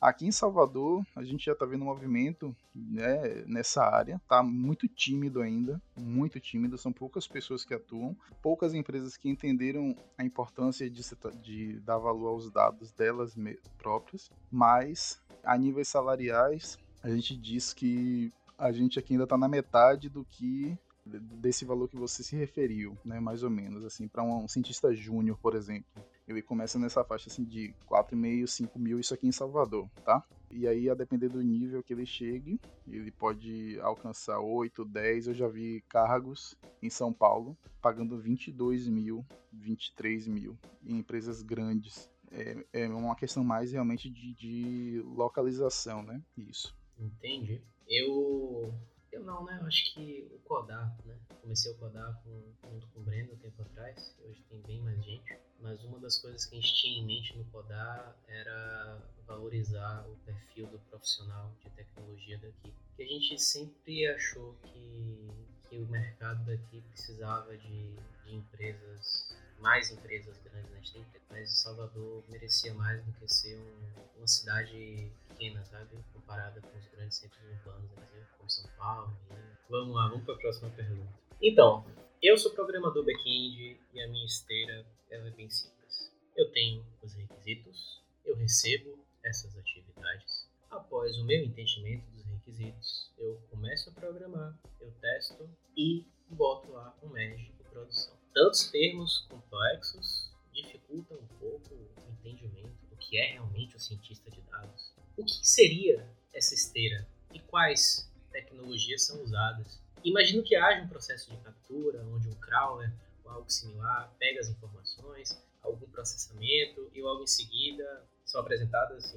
Aqui 0.01 0.25
em 0.25 0.31
Salvador, 0.31 1.05
a 1.13 1.23
gente 1.23 1.45
já 1.45 1.51
está 1.51 1.65
vendo 1.65 1.81
um 1.81 1.87
movimento 1.87 2.55
né, 2.73 3.43
nessa 3.45 3.83
área, 3.83 4.15
está 4.15 4.41
muito 4.41 4.87
tímido 4.87 5.41
ainda, 5.41 5.81
muito 5.97 6.39
tímido, 6.39 6.77
são 6.77 6.93
poucas 6.93 7.27
pessoas 7.27 7.65
que 7.65 7.73
atuam, 7.73 8.15
poucas 8.41 8.73
empresas 8.73 9.17
que 9.17 9.29
entenderam 9.29 9.93
a 10.17 10.23
importância 10.23 10.89
de, 10.89 11.01
de 11.41 11.79
dar 11.81 11.97
valor 11.97 12.29
aos 12.29 12.49
dados 12.49 12.93
delas 12.93 13.35
próprias, 13.77 14.31
mas 14.49 15.21
a 15.43 15.57
níveis 15.57 15.89
salariais, 15.89 16.77
a 17.03 17.09
gente 17.09 17.35
diz 17.35 17.73
que 17.73 18.31
a 18.57 18.71
gente 18.71 18.99
aqui 18.99 19.13
ainda 19.13 19.25
está 19.25 19.37
na 19.37 19.49
metade 19.49 20.07
do 20.07 20.23
que 20.23 20.77
desse 21.05 21.65
valor 21.65 21.89
que 21.89 21.97
você 21.97 22.23
se 22.23 22.35
referiu, 22.35 22.97
né, 23.03 23.19
mais 23.19 23.43
ou 23.43 23.49
menos, 23.49 23.83
assim, 23.83 24.07
para 24.07 24.23
um 24.23 24.47
cientista 24.47 24.93
júnior, 24.93 25.37
por 25.41 25.55
exemplo. 25.55 25.89
Ele 26.29 26.41
começa 26.43 26.77
nessa 26.77 27.03
faixa 27.03 27.27
assim 27.27 27.43
de 27.43 27.73
4,5, 27.89 28.45
5 28.45 28.79
mil, 28.79 28.99
isso 28.99 29.13
aqui 29.13 29.27
em 29.27 29.31
Salvador, 29.31 29.89
tá? 30.05 30.23
E 30.51 30.67
aí, 30.67 30.89
a 30.89 30.93
depender 30.93 31.29
do 31.29 31.41
nível 31.41 31.83
que 31.83 31.93
ele 31.93 32.05
chegue, 32.05 32.59
ele 32.87 33.11
pode 33.11 33.79
alcançar 33.81 34.39
8, 34.39 34.83
10. 34.85 35.27
Eu 35.27 35.33
já 35.33 35.47
vi 35.47 35.83
cargos 35.89 36.55
em 36.81 36.89
São 36.89 37.13
Paulo 37.13 37.57
pagando 37.81 38.17
22 38.17 38.87
mil, 38.87 39.25
23 39.53 40.27
mil 40.27 40.57
em 40.83 40.97
empresas 40.97 41.41
grandes. 41.41 42.09
É, 42.31 42.65
é 42.73 42.87
uma 42.87 43.15
questão 43.15 43.43
mais 43.43 43.71
realmente 43.71 44.09
de, 44.09 44.33
de 44.33 45.01
localização, 45.05 46.03
né? 46.03 46.21
Isso. 46.37 46.75
Entendi. 46.97 47.61
Eu 47.87 48.73
eu 49.11 49.23
não, 49.23 49.43
né? 49.43 49.57
Eu 49.59 49.65
acho 49.65 49.93
que 49.93 50.27
o 50.31 50.39
Codar, 50.39 50.95
né? 51.05 51.17
Comecei 51.41 51.71
o 51.71 51.75
com, 51.75 52.53
junto 52.71 52.87
com 52.89 52.99
o 52.99 53.03
Breno 53.03 53.33
um 53.33 53.37
tempo 53.37 53.61
atrás. 53.61 54.15
Hoje 54.23 54.43
tem 54.49 54.61
bem 54.61 54.81
mais 54.81 55.03
gente. 55.03 55.38
Mas 55.69 55.83
uma 55.83 55.99
das 55.99 56.17
coisas 56.17 56.45
que 56.45 56.57
a 56.57 56.59
gente 56.59 56.73
tinha 56.73 56.99
em 56.99 57.05
mente 57.05 57.37
no 57.37 57.45
Codar 57.45 58.15
era 58.27 58.99
valorizar 59.27 60.03
o 60.09 60.15
perfil 60.25 60.65
do 60.65 60.79
profissional 60.89 61.53
de 61.63 61.69
tecnologia 61.69 62.39
daqui. 62.39 62.73
Que 62.95 63.03
a 63.03 63.05
gente 63.05 63.37
sempre 63.37 64.07
achou 64.07 64.55
que, 64.63 65.29
que 65.69 65.77
o 65.77 65.85
mercado 65.85 66.43
daqui 66.43 66.81
precisava 66.89 67.55
de, 67.55 67.93
de 68.25 68.33
empresas, 68.33 69.37
mais 69.59 69.91
empresas 69.91 70.37
grandes, 70.39 70.71
né? 70.71 70.81
Tem, 70.93 71.05
mas 71.29 71.51
Salvador 71.59 72.23
merecia 72.29 72.73
mais 72.73 73.03
do 73.05 73.11
que 73.13 73.27
ser 73.27 73.57
um, 73.57 74.17
uma 74.17 74.27
cidade 74.27 75.11
pequena, 75.27 75.63
sabe? 75.65 75.97
Comparada 76.13 76.61
com 76.61 76.77
os 76.77 76.87
grandes 76.87 77.17
centros 77.17 77.41
urbanos, 77.43 77.91
né? 77.91 78.27
como 78.37 78.49
São 78.49 78.69
Paulo. 78.77 79.15
E... 79.31 79.69
Vamos 79.69 79.95
lá, 79.95 80.07
vamos 80.07 80.25
para 80.25 80.33
a 80.33 80.37
próxima 80.37 80.69
pergunta. 80.71 81.13
Então, 81.41 81.85
eu 82.21 82.37
sou 82.37 82.51
programador 82.51 83.03
back-end 83.03 83.79
e 83.93 84.01
a 84.01 84.07
minha 84.07 84.25
esteira 84.25 84.85
é 85.09 85.17
bem 85.31 85.49
simples. 85.49 86.11
Eu 86.35 86.51
tenho 86.51 86.85
os 87.01 87.13
requisitos, 87.13 88.01
eu 88.25 88.35
recebo 88.35 88.99
essas 89.23 89.57
atividades. 89.57 90.49
Após 90.69 91.17
o 91.17 91.25
meu 91.25 91.43
entendimento 91.43 92.03
dos 92.11 92.25
requisitos, 92.25 93.11
eu 93.17 93.41
começo 93.49 93.89
a 93.89 93.93
programar, 93.93 94.57
eu 94.81 94.91
testo 95.01 95.49
e 95.75 96.05
boto 96.29 96.71
lá 96.71 96.95
um 97.01 97.09
merge 97.09 97.51
de 97.51 97.63
produção. 97.63 98.18
Tantos 98.39 98.69
termos 98.69 99.27
complexos 99.27 100.31
dificultam 100.53 101.17
um 101.17 101.27
pouco 101.41 101.75
o 101.75 102.09
entendimento 102.09 102.95
que 102.97 103.17
é 103.17 103.33
realmente 103.33 103.75
o 103.75 103.79
cientista 103.81 104.31
de 104.31 104.39
dados? 104.43 104.93
O 105.17 105.25
que 105.25 105.45
seria 105.45 106.09
essa 106.31 106.53
esteira 106.53 107.05
e 107.33 107.39
quais 107.41 108.09
tecnologias 108.31 109.03
são 109.03 109.21
usadas? 109.21 109.81
Imagino 110.05 110.41
que 110.41 110.55
haja 110.55 110.81
um 110.81 110.87
processo 110.87 111.29
de 111.29 111.35
captura 111.39 112.01
onde 112.05 112.29
um 112.29 112.35
crawler 112.35 112.89
ou 113.25 113.31
algo 113.31 113.49
similar 113.49 114.09
pega 114.17 114.39
as 114.39 114.47
informações, 114.47 115.37
algum 115.61 115.89
processamento 115.89 116.89
e 116.93 117.01
logo 117.01 117.23
em 117.23 117.27
seguida 117.27 118.07
são 118.23 118.39
apresentadas 118.39 119.13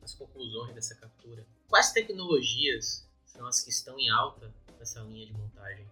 as 0.00 0.14
conclusões 0.14 0.72
dessa 0.76 0.94
captura. 0.94 1.44
Quais 1.68 1.90
tecnologias 1.90 3.04
são 3.26 3.44
as 3.48 3.60
que 3.64 3.70
estão 3.70 3.98
em 3.98 4.08
alta 4.10 4.54
nessa 4.78 5.00
linha 5.00 5.26
de 5.26 5.32
montagem? 5.32 5.88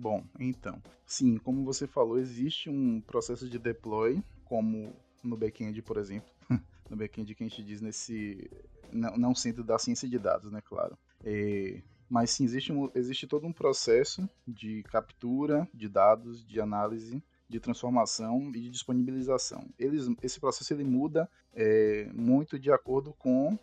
Bom, 0.00 0.24
então, 0.38 0.82
sim, 1.04 1.36
como 1.36 1.62
você 1.62 1.86
falou, 1.86 2.18
existe 2.18 2.70
um 2.70 3.02
processo 3.02 3.46
de 3.46 3.58
deploy, 3.58 4.22
como 4.46 4.96
no 5.22 5.36
back-end, 5.36 5.82
por 5.82 5.98
exemplo, 5.98 6.32
no 6.88 6.96
back-end 6.96 7.34
que 7.34 7.44
a 7.44 7.46
gente 7.46 7.62
diz 7.62 7.82
nesse, 7.82 8.50
não, 8.90 9.14
não 9.18 9.34
centro 9.34 9.62
da 9.62 9.78
ciência 9.78 10.08
de 10.08 10.18
dados, 10.18 10.50
né, 10.50 10.62
claro. 10.62 10.96
É, 11.22 11.82
mas 12.08 12.30
sim, 12.30 12.44
existe, 12.44 12.72
um, 12.72 12.90
existe 12.94 13.26
todo 13.26 13.46
um 13.46 13.52
processo 13.52 14.26
de 14.48 14.82
captura 14.84 15.68
de 15.74 15.86
dados, 15.86 16.46
de 16.46 16.62
análise, 16.62 17.22
de 17.46 17.60
transformação 17.60 18.50
e 18.54 18.58
de 18.58 18.70
disponibilização. 18.70 19.68
Eles, 19.78 20.06
esse 20.22 20.40
processo 20.40 20.72
ele 20.72 20.84
muda 20.84 21.28
é, 21.52 22.08
muito 22.14 22.58
de 22.58 22.72
acordo 22.72 23.12
com 23.18 23.58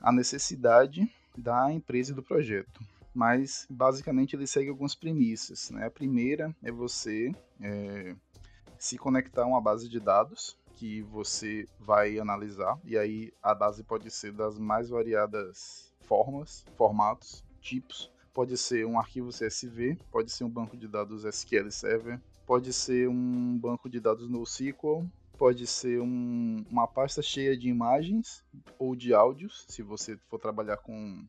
a 0.00 0.12
necessidade 0.12 1.12
da 1.36 1.72
empresa 1.72 2.12
e 2.12 2.14
do 2.14 2.22
projeto 2.22 2.80
mas 3.14 3.66
basicamente 3.68 4.34
ele 4.34 4.46
segue 4.46 4.70
algumas 4.70 4.94
premissas. 4.94 5.70
Né? 5.70 5.86
A 5.86 5.90
primeira 5.90 6.54
é 6.62 6.70
você 6.70 7.32
é, 7.60 8.14
se 8.78 8.98
conectar 8.98 9.42
a 9.42 9.46
uma 9.46 9.60
base 9.60 9.88
de 9.88 10.00
dados 10.00 10.56
que 10.74 11.02
você 11.02 11.68
vai 11.78 12.18
analisar, 12.18 12.78
e 12.84 12.96
aí 12.98 13.32
a 13.42 13.54
base 13.54 13.84
pode 13.84 14.10
ser 14.10 14.32
das 14.32 14.58
mais 14.58 14.88
variadas 14.88 15.92
formas, 16.00 16.64
formatos, 16.76 17.44
tipos. 17.60 18.10
Pode 18.34 18.56
ser 18.56 18.86
um 18.86 18.98
arquivo 18.98 19.28
CSV, 19.28 19.98
pode 20.10 20.32
ser 20.32 20.44
um 20.44 20.50
banco 20.50 20.76
de 20.76 20.88
dados 20.88 21.24
SQL 21.24 21.70
Server, 21.70 22.18
pode 22.46 22.72
ser 22.72 23.08
um 23.08 23.58
banco 23.58 23.88
de 23.88 24.00
dados 24.00 24.28
NoSQL, 24.28 25.06
pode 25.38 25.66
ser 25.66 26.00
um, 26.00 26.64
uma 26.70 26.86
pasta 26.86 27.20
cheia 27.22 27.56
de 27.56 27.68
imagens 27.68 28.44
ou 28.78 28.96
de 28.96 29.12
áudios, 29.12 29.64
se 29.68 29.82
você 29.82 30.16
for 30.28 30.38
trabalhar 30.38 30.78
com 30.78 31.24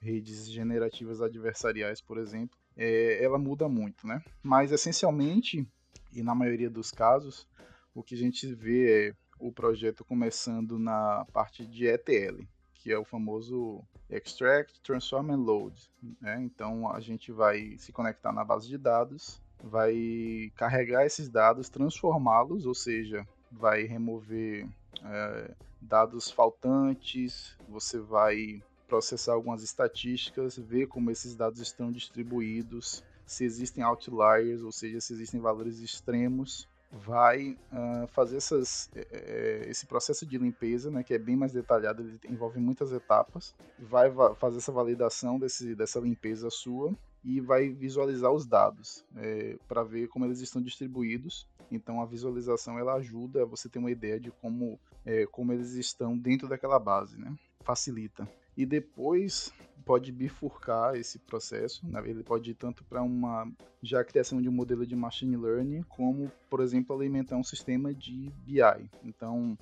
redes 0.00 0.50
generativas 0.50 1.20
adversariais, 1.20 2.00
por 2.00 2.18
exemplo, 2.18 2.56
é, 2.76 3.22
ela 3.22 3.38
muda 3.38 3.68
muito, 3.68 4.06
né? 4.06 4.22
Mas 4.42 4.72
essencialmente, 4.72 5.66
e 6.12 6.22
na 6.22 6.34
maioria 6.34 6.70
dos 6.70 6.90
casos, 6.90 7.46
o 7.94 8.02
que 8.02 8.14
a 8.14 8.18
gente 8.18 8.54
vê 8.54 9.08
é 9.08 9.14
o 9.40 9.52
projeto 9.52 10.04
começando 10.04 10.78
na 10.78 11.26
parte 11.32 11.66
de 11.66 11.86
ETL, 11.86 12.42
que 12.74 12.92
é 12.92 12.98
o 12.98 13.04
famoso 13.04 13.82
Extract, 14.08 14.80
Transform 14.80 15.30
and 15.32 15.42
Load. 15.42 15.90
Né? 16.20 16.40
Então 16.42 16.90
a 16.90 17.00
gente 17.00 17.30
vai 17.32 17.76
se 17.78 17.92
conectar 17.92 18.32
na 18.32 18.44
base 18.44 18.68
de 18.68 18.78
dados, 18.78 19.40
vai 19.62 20.52
carregar 20.56 21.04
esses 21.04 21.28
dados, 21.28 21.68
transformá-los, 21.68 22.66
ou 22.66 22.74
seja, 22.74 23.26
vai 23.50 23.82
remover 23.82 24.68
é, 25.04 25.54
dados 25.80 26.30
faltantes, 26.30 27.56
você 27.68 27.98
vai 27.98 28.62
processar 28.88 29.34
algumas 29.34 29.62
estatísticas, 29.62 30.56
ver 30.58 30.86
como 30.86 31.10
esses 31.10 31.36
dados 31.36 31.60
estão 31.60 31.92
distribuídos, 31.92 33.04
se 33.26 33.44
existem 33.44 33.84
outliers, 33.84 34.62
ou 34.62 34.72
seja, 34.72 35.00
se 35.00 35.12
existem 35.12 35.38
valores 35.38 35.80
extremos, 35.80 36.66
vai 36.90 37.58
uh, 37.70 38.06
fazer 38.08 38.38
essas, 38.38 38.90
é, 38.94 39.66
esse 39.68 39.86
processo 39.86 40.24
de 40.24 40.38
limpeza, 40.38 40.90
né, 40.90 41.02
que 41.02 41.12
é 41.12 41.18
bem 41.18 41.36
mais 41.36 41.52
detalhado, 41.52 42.02
ele 42.02 42.18
envolve 42.28 42.58
muitas 42.58 42.90
etapas, 42.92 43.54
vai 43.78 44.10
fazer 44.36 44.56
essa 44.56 44.72
validação 44.72 45.38
desse, 45.38 45.74
dessa 45.74 46.00
limpeza 46.00 46.48
sua 46.48 46.96
e 47.22 47.40
vai 47.40 47.68
visualizar 47.68 48.32
os 48.32 48.46
dados 48.46 49.04
é, 49.16 49.58
para 49.68 49.82
ver 49.82 50.08
como 50.08 50.24
eles 50.24 50.40
estão 50.40 50.62
distribuídos. 50.62 51.46
Então 51.70 52.00
a 52.00 52.06
visualização 52.06 52.78
ela 52.78 52.94
ajuda 52.94 53.44
você 53.44 53.68
ter 53.68 53.78
uma 53.78 53.90
ideia 53.90 54.18
de 54.18 54.30
como, 54.30 54.80
é, 55.04 55.26
como 55.26 55.52
eles 55.52 55.74
estão 55.74 56.16
dentro 56.16 56.48
daquela 56.48 56.78
base, 56.78 57.18
né? 57.18 57.34
Facilita 57.68 58.26
e 58.56 58.64
depois 58.64 59.52
pode 59.84 60.10
bifurcar 60.10 60.94
esse 60.94 61.18
processo, 61.18 61.86
né? 61.86 62.00
ele 62.06 62.24
pode 62.24 62.52
ir 62.52 62.54
tanto 62.54 62.82
para 62.82 63.02
uma 63.02 63.46
já 63.82 64.02
criação 64.02 64.40
de 64.40 64.48
um 64.48 64.52
modelo 64.52 64.86
de 64.86 64.96
machine 64.96 65.36
learning, 65.36 65.82
como, 65.82 66.32
por 66.48 66.60
exemplo, 66.60 66.96
alimentar 66.96 67.36
um 67.36 67.44
sistema 67.44 67.92
de 67.92 68.32
BI. 68.38 68.90
Então, 69.04 69.56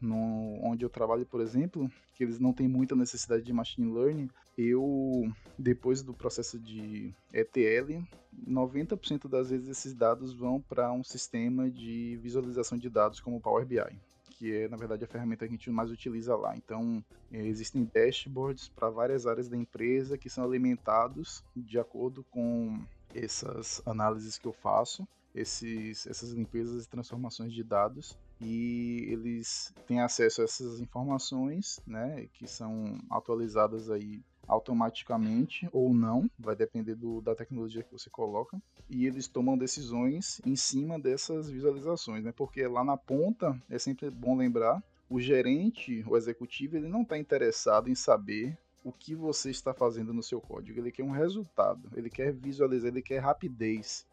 no, 0.00 0.58
onde 0.64 0.84
eu 0.84 0.90
trabalho, 0.90 1.24
por 1.24 1.40
exemplo, 1.40 1.88
que 2.14 2.24
eles 2.24 2.40
não 2.40 2.52
têm 2.52 2.66
muita 2.66 2.96
necessidade 2.96 3.44
de 3.44 3.52
machine 3.52 3.88
learning, 3.88 4.28
eu, 4.58 5.22
depois 5.56 6.02
do 6.02 6.12
processo 6.12 6.58
de 6.58 7.14
ETL, 7.32 8.02
90% 8.48 9.28
das 9.28 9.50
vezes 9.50 9.68
esses 9.68 9.94
dados 9.94 10.34
vão 10.34 10.60
para 10.60 10.92
um 10.92 11.04
sistema 11.04 11.70
de 11.70 12.18
visualização 12.20 12.76
de 12.76 12.90
dados 12.90 13.20
como 13.20 13.40
Power 13.40 13.64
BI 13.64 13.96
que 14.38 14.52
é 14.52 14.68
na 14.68 14.76
verdade 14.76 15.04
a 15.04 15.08
ferramenta 15.08 15.46
que 15.46 15.54
a 15.54 15.56
gente 15.56 15.70
mais 15.70 15.90
utiliza 15.90 16.36
lá. 16.36 16.56
Então, 16.56 17.04
é, 17.32 17.38
existem 17.38 17.88
dashboards 17.92 18.68
para 18.68 18.90
várias 18.90 19.26
áreas 19.26 19.48
da 19.48 19.56
empresa 19.56 20.18
que 20.18 20.28
são 20.28 20.44
alimentados 20.44 21.44
de 21.54 21.78
acordo 21.78 22.24
com 22.24 22.78
essas 23.14 23.80
análises 23.86 24.38
que 24.38 24.46
eu 24.46 24.52
faço, 24.52 25.06
esses, 25.34 26.06
essas 26.06 26.30
limpezas 26.30 26.84
e 26.84 26.88
transformações 26.88 27.52
de 27.52 27.62
dados 27.62 28.16
e 28.40 29.06
eles 29.08 29.72
têm 29.86 30.00
acesso 30.00 30.40
a 30.40 30.44
essas 30.44 30.80
informações, 30.80 31.80
né, 31.86 32.28
que 32.34 32.46
são 32.46 32.98
atualizadas 33.10 33.90
aí 33.90 34.22
automaticamente 34.46 35.68
ou 35.72 35.94
não, 35.94 36.28
vai 36.38 36.54
depender 36.54 36.94
do, 36.94 37.20
da 37.20 37.34
tecnologia 37.34 37.82
que 37.82 37.92
você 37.92 38.10
coloca, 38.10 38.60
e 38.88 39.06
eles 39.06 39.26
tomam 39.28 39.56
decisões 39.56 40.40
em 40.44 40.56
cima 40.56 40.98
dessas 40.98 41.48
visualizações, 41.48 42.24
né? 42.24 42.32
Porque 42.32 42.66
lá 42.66 42.84
na 42.84 42.96
ponta 42.96 43.60
é 43.68 43.78
sempre 43.78 44.10
bom 44.10 44.36
lembrar, 44.36 44.82
o 45.08 45.20
gerente, 45.20 46.04
o 46.06 46.16
executivo, 46.16 46.76
ele 46.76 46.88
não 46.88 47.02
está 47.02 47.16
interessado 47.18 47.88
em 47.88 47.94
saber 47.94 48.56
o 48.82 48.92
que 48.92 49.14
você 49.14 49.50
está 49.50 49.72
fazendo 49.72 50.12
no 50.12 50.22
seu 50.22 50.40
código, 50.40 50.78
ele 50.78 50.92
quer 50.92 51.02
um 51.02 51.10
resultado, 51.10 51.90
ele 51.96 52.10
quer 52.10 52.32
visualizar, 52.32 52.88
ele 52.88 53.02
quer 53.02 53.18
rapidez. 53.18 54.06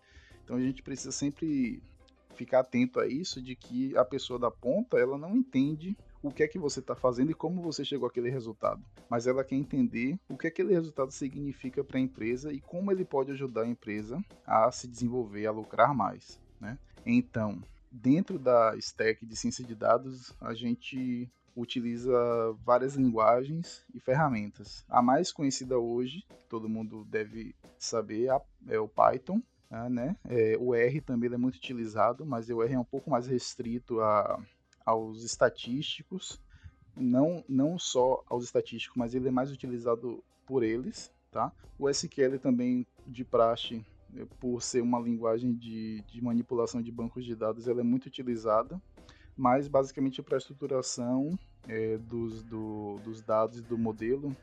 Então 0.44 0.56
a 0.56 0.62
gente 0.62 0.82
precisa 0.82 1.12
sempre 1.12 1.82
ficar 2.34 2.62
atento 2.62 3.00
a 3.00 3.08
isso 3.08 3.42
de 3.42 3.56
que 3.56 3.96
a 3.98 4.06
pessoa 4.06 4.40
da 4.40 4.50
ponta 4.50 4.98
ela 4.98 5.18
não 5.18 5.36
entende 5.36 5.98
o 6.24 6.32
que 6.32 6.44
é 6.44 6.48
que 6.48 6.60
você 6.60 6.80
está 6.80 6.96
fazendo 6.96 7.32
e 7.32 7.36
como 7.36 7.62
você 7.62 7.84
chegou 7.84 8.08
àquele 8.08 8.30
resultado. 8.30 8.82
Mas 9.12 9.28
ela 9.28 9.44
quer 9.44 9.58
entender 9.58 10.18
o 10.30 10.38
que 10.38 10.48
aquele 10.48 10.72
resultado 10.74 11.12
significa 11.12 11.84
para 11.84 11.98
a 11.98 12.02
empresa 12.02 12.54
e 12.54 12.62
como 12.62 12.94
ele 12.94 13.04
pode 13.04 13.30
ajudar 13.34 13.64
a 13.64 13.68
empresa 13.68 14.24
a 14.48 14.72
se 14.72 14.88
desenvolver, 14.88 15.46
a 15.46 15.52
lucrar 15.52 15.94
mais. 15.94 16.40
Né? 16.62 16.80
Então, 17.06 17.62
dentro 17.92 18.40
da 18.40 18.74
stack 18.78 19.26
de 19.26 19.36
ciência 19.36 19.66
de 19.66 19.76
dados, 19.76 20.34
a 20.40 20.54
gente 20.54 21.30
utiliza 21.54 22.14
várias 22.64 22.96
linguagens 22.96 23.84
e 23.94 24.00
ferramentas. 24.00 24.86
A 24.88 25.02
mais 25.02 25.30
conhecida 25.30 25.78
hoje, 25.78 26.24
todo 26.48 26.70
mundo 26.70 27.04
deve 27.04 27.54
saber, 27.78 28.30
é 28.70 28.80
o 28.80 28.88
Python. 28.88 29.42
Né? 29.90 30.16
É, 30.30 30.56
o 30.58 30.74
R 30.74 31.02
também 31.02 31.30
é 31.34 31.38
muito 31.38 31.56
utilizado, 31.56 32.26
mas 32.26 32.50
o 32.50 32.64
R 32.64 32.76
é 32.76 32.80
um 32.80 32.86
pouco 32.86 33.10
mais 33.10 33.28
restrito 33.28 34.00
a 34.00 34.42
aos 34.86 35.24
estatísticos, 35.24 36.40
não, 36.96 37.44
não 37.48 37.78
só 37.78 38.24
aos 38.28 38.44
estatísticos, 38.44 38.98
mas 38.98 39.14
ele 39.14 39.28
é 39.28 39.32
mais 39.32 39.52
utilizado 39.52 40.24
por 40.46 40.64
eles, 40.64 41.12
tá? 41.32 41.52
O 41.78 41.90
SQL 41.90 42.38
também, 42.40 42.86
de 43.08 43.24
praxe, 43.24 43.86
eh, 44.16 44.26
por 44.40 44.62
ser 44.62 44.82
uma 44.82 45.00
linguagem 45.00 45.54
de, 45.54 46.02
de 46.02 46.22
manipulação 46.22 46.82
de 46.82 46.92
bancos 46.92 47.26
de 47.26 47.36
dados, 47.36 47.68
ela 47.68 47.82
é 47.82 47.84
muito 47.84 48.06
utilizada, 48.06 48.82
mas 49.36 49.68
basicamente 49.68 50.22
para 50.22 50.36
a 50.36 50.40
estruturação 50.40 51.38
é, 51.68 51.98
dos, 51.98 52.44
do, 52.44 53.00
dos 53.04 53.22
dados 53.22 53.62
do 53.62 53.78
modelo, 53.78 54.36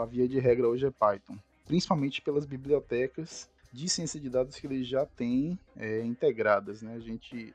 a 0.00 0.06
via 0.06 0.28
de 0.28 0.38
regra 0.38 0.68
hoje 0.68 0.86
é 0.86 0.90
Python, 0.90 1.36
principalmente 1.66 2.22
pelas 2.22 2.46
bibliotecas 2.46 3.50
de 3.72 3.88
ciência 3.88 4.20
de 4.20 4.28
dados 4.28 4.56
que 4.56 4.66
ele 4.66 4.84
já 4.84 5.06
tem 5.06 5.58
é, 5.76 6.02
integradas, 6.02 6.82
né? 6.82 6.94
A 6.94 7.00
gente 7.00 7.54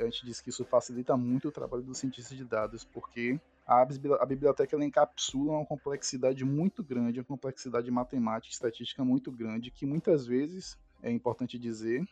a 0.00 0.04
gente 0.06 0.26
diz 0.26 0.40
que 0.40 0.50
isso 0.50 0.64
facilita 0.64 1.16
muito 1.16 1.46
o 1.46 1.52
trabalho 1.52 1.84
do 1.84 1.94
cientista 1.94 2.34
de 2.34 2.44
dados, 2.44 2.84
porque 2.84 3.38
a, 3.68 3.82
a 3.82 4.26
biblioteca 4.26 4.74
ela 4.74 4.84
encapsula 4.84 5.52
uma 5.52 5.66
complexidade 5.66 6.42
muito 6.42 6.82
grande, 6.82 7.20
uma 7.20 7.26
complexidade 7.26 7.90
matemática 7.90 8.50
e 8.50 8.54
estatística 8.54 9.04
muito 9.04 9.30
grande, 9.30 9.70
que 9.70 9.84
muitas 9.84 10.26
vezes, 10.26 10.78
é 11.02 11.12
importante 11.12 11.58
dizer, 11.58 12.08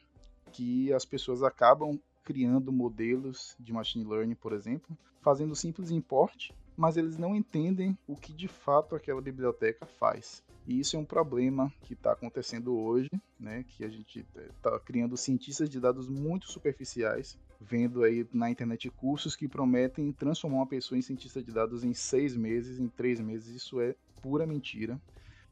que 0.52 0.92
as 0.92 1.06
pessoas 1.06 1.42
acabam 1.42 1.98
criando 2.22 2.70
modelos 2.70 3.56
de 3.58 3.72
machine 3.72 4.04
learning, 4.04 4.34
por 4.34 4.52
exemplo, 4.52 4.96
fazendo 5.22 5.56
simples 5.56 5.90
import, 5.90 6.50
mas 6.76 6.98
eles 6.98 7.16
não 7.16 7.34
entendem 7.34 7.96
o 8.06 8.14
que 8.14 8.34
de 8.34 8.48
fato 8.48 8.94
aquela 8.94 9.22
biblioteca 9.22 9.86
faz. 9.86 10.42
E 10.66 10.78
isso 10.78 10.96
é 10.96 10.98
um 10.98 11.04
problema 11.04 11.72
que 11.82 11.94
está 11.94 12.12
acontecendo 12.12 12.76
hoje, 12.76 13.10
né, 13.40 13.64
que 13.66 13.82
a 13.84 13.88
gente 13.88 14.26
está 14.34 14.78
criando 14.80 15.16
cientistas 15.16 15.70
de 15.70 15.80
dados 15.80 16.08
muito 16.08 16.50
superficiais 16.50 17.38
vendo 17.68 18.04
aí 18.04 18.26
na 18.32 18.50
internet 18.50 18.88
cursos 18.90 19.34
que 19.34 19.48
prometem 19.48 20.12
transformar 20.12 20.58
uma 20.58 20.66
pessoa 20.66 20.98
em 20.98 21.02
cientista 21.02 21.42
de 21.42 21.52
dados 21.52 21.82
em 21.82 21.92
seis 21.92 22.36
meses, 22.36 22.78
em 22.78 22.88
três 22.88 23.20
meses. 23.20 23.54
Isso 23.54 23.80
é 23.80 23.94
pura 24.22 24.46
mentira. 24.46 25.00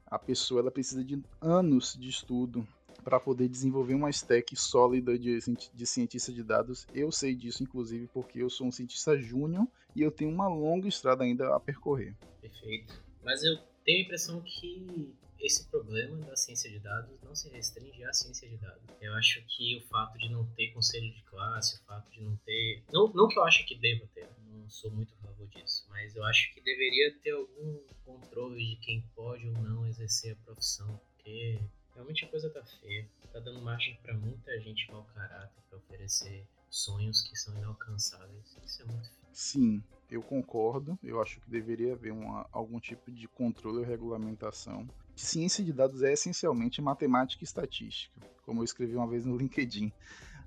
A 0.07 0.19
pessoa 0.19 0.61
ela 0.61 0.71
precisa 0.71 1.05
de 1.05 1.21
anos 1.41 1.95
de 1.99 2.09
estudo 2.09 2.67
para 3.03 3.19
poder 3.19 3.49
desenvolver 3.49 3.95
uma 3.95 4.11
stack 4.11 4.57
sólida 4.57 5.19
de, 5.19 5.39
de 5.75 5.87
cientista 5.87 6.33
de 6.33 6.43
dados. 6.43 6.87
Eu 6.95 7.11
sei 7.11 7.35
disso, 7.35 7.63
inclusive, 7.63 8.09
porque 8.15 8.43
eu 8.43 8.49
sou 8.49 8.67
um 8.67 8.73
cientista 8.73 9.19
júnior 9.19 9.67
e 9.95 10.01
eu 10.01 10.11
tenho 10.11 10.31
uma 10.31 10.49
longa 10.49 10.89
estrada 10.89 11.25
ainda 11.25 11.55
a 11.55 11.61
percorrer. 11.61 12.15
Perfeito. 12.41 13.03
Mas 13.23 13.43
eu 13.43 13.59
tenho 13.85 13.99
a 13.99 14.03
impressão 14.05 14.41
que 14.43 15.13
esse 15.45 15.69
problema 15.69 16.17
da 16.25 16.37
ciência 16.37 16.71
de 16.71 16.79
dados 16.79 17.21
não 17.23 17.35
se 17.35 17.49
restringe 17.51 18.03
à 18.05 18.13
ciência 18.13 18.49
de 18.49 18.57
dados. 18.57 18.83
Eu 19.01 19.15
acho 19.15 19.45
que 19.47 19.77
o 19.77 19.81
fato 19.89 20.19
de 20.19 20.31
não 20.31 20.47
ter 20.53 20.73
conselho 20.73 21.13
de 21.13 21.23
classe, 21.23 21.77
o 21.77 21.85
fato 21.85 22.11
de 22.11 22.21
não 22.23 22.37
ter. 22.37 22.83
Não, 22.93 23.13
não 23.13 23.29
que 23.29 23.39
eu 23.39 23.45
acho 23.45 23.67
que 23.67 23.75
deva 23.75 24.07
ter, 24.15 24.29
não 24.47 24.69
sou 24.71 24.91
muito 24.91 25.13
a 25.15 25.27
favor 25.27 25.47
disso, 25.49 25.87
mas 25.91 26.17
eu 26.17 26.25
acho 26.25 26.53
que 26.55 26.61
deveria 26.61 27.15
ter 27.19 27.33
algum 27.33 27.79
controle 28.05 28.65
de 28.65 28.77
quem 28.77 29.03
pode 29.15 29.47
ou 29.49 29.55
não 29.55 29.87
exercer 29.87 30.33
a 30.33 30.45
profissão, 30.45 31.01
porque 31.09 31.61
realmente 31.95 32.25
a 32.25 32.29
coisa 32.29 32.51
tá 32.51 32.65
feia. 32.65 33.09
Tá 33.33 33.41
dando 33.41 33.61
margem 33.63 33.99
para 34.03 34.15
muita 34.15 34.59
gente 34.61 34.91
mau 34.93 35.05
caráter 35.13 35.61
para 35.69 35.79
oferecer 35.79 36.47
sonhos 36.71 37.23
que 37.23 37.37
são 37.37 37.57
inalcançáveis. 37.59 38.57
Isso 38.65 38.83
é 38.83 38.85
muito 38.85 39.09
feio. 39.09 39.25
Sim, 39.33 39.83
eu 40.09 40.23
concordo. 40.23 40.97
Eu 41.03 41.21
acho 41.21 41.41
que 41.41 41.51
deveria 41.51 41.95
haver 41.95 42.13
uma, 42.13 42.49
algum 42.53 42.79
tipo 42.79 43.11
de 43.11 43.27
controle 43.27 43.79
ou 43.79 43.85
regulamentação. 43.85 44.89
Ciência 45.17 45.65
de 45.65 45.73
dados 45.73 46.03
é 46.03 46.13
essencialmente 46.13 46.83
matemática 46.83 47.45
e 47.45 47.47
estatística, 47.47 48.21
como 48.45 48.61
eu 48.61 48.65
escrevi 48.65 48.97
uma 48.97 49.07
vez 49.07 49.25
no 49.25 49.37
LinkedIn. 49.37 49.93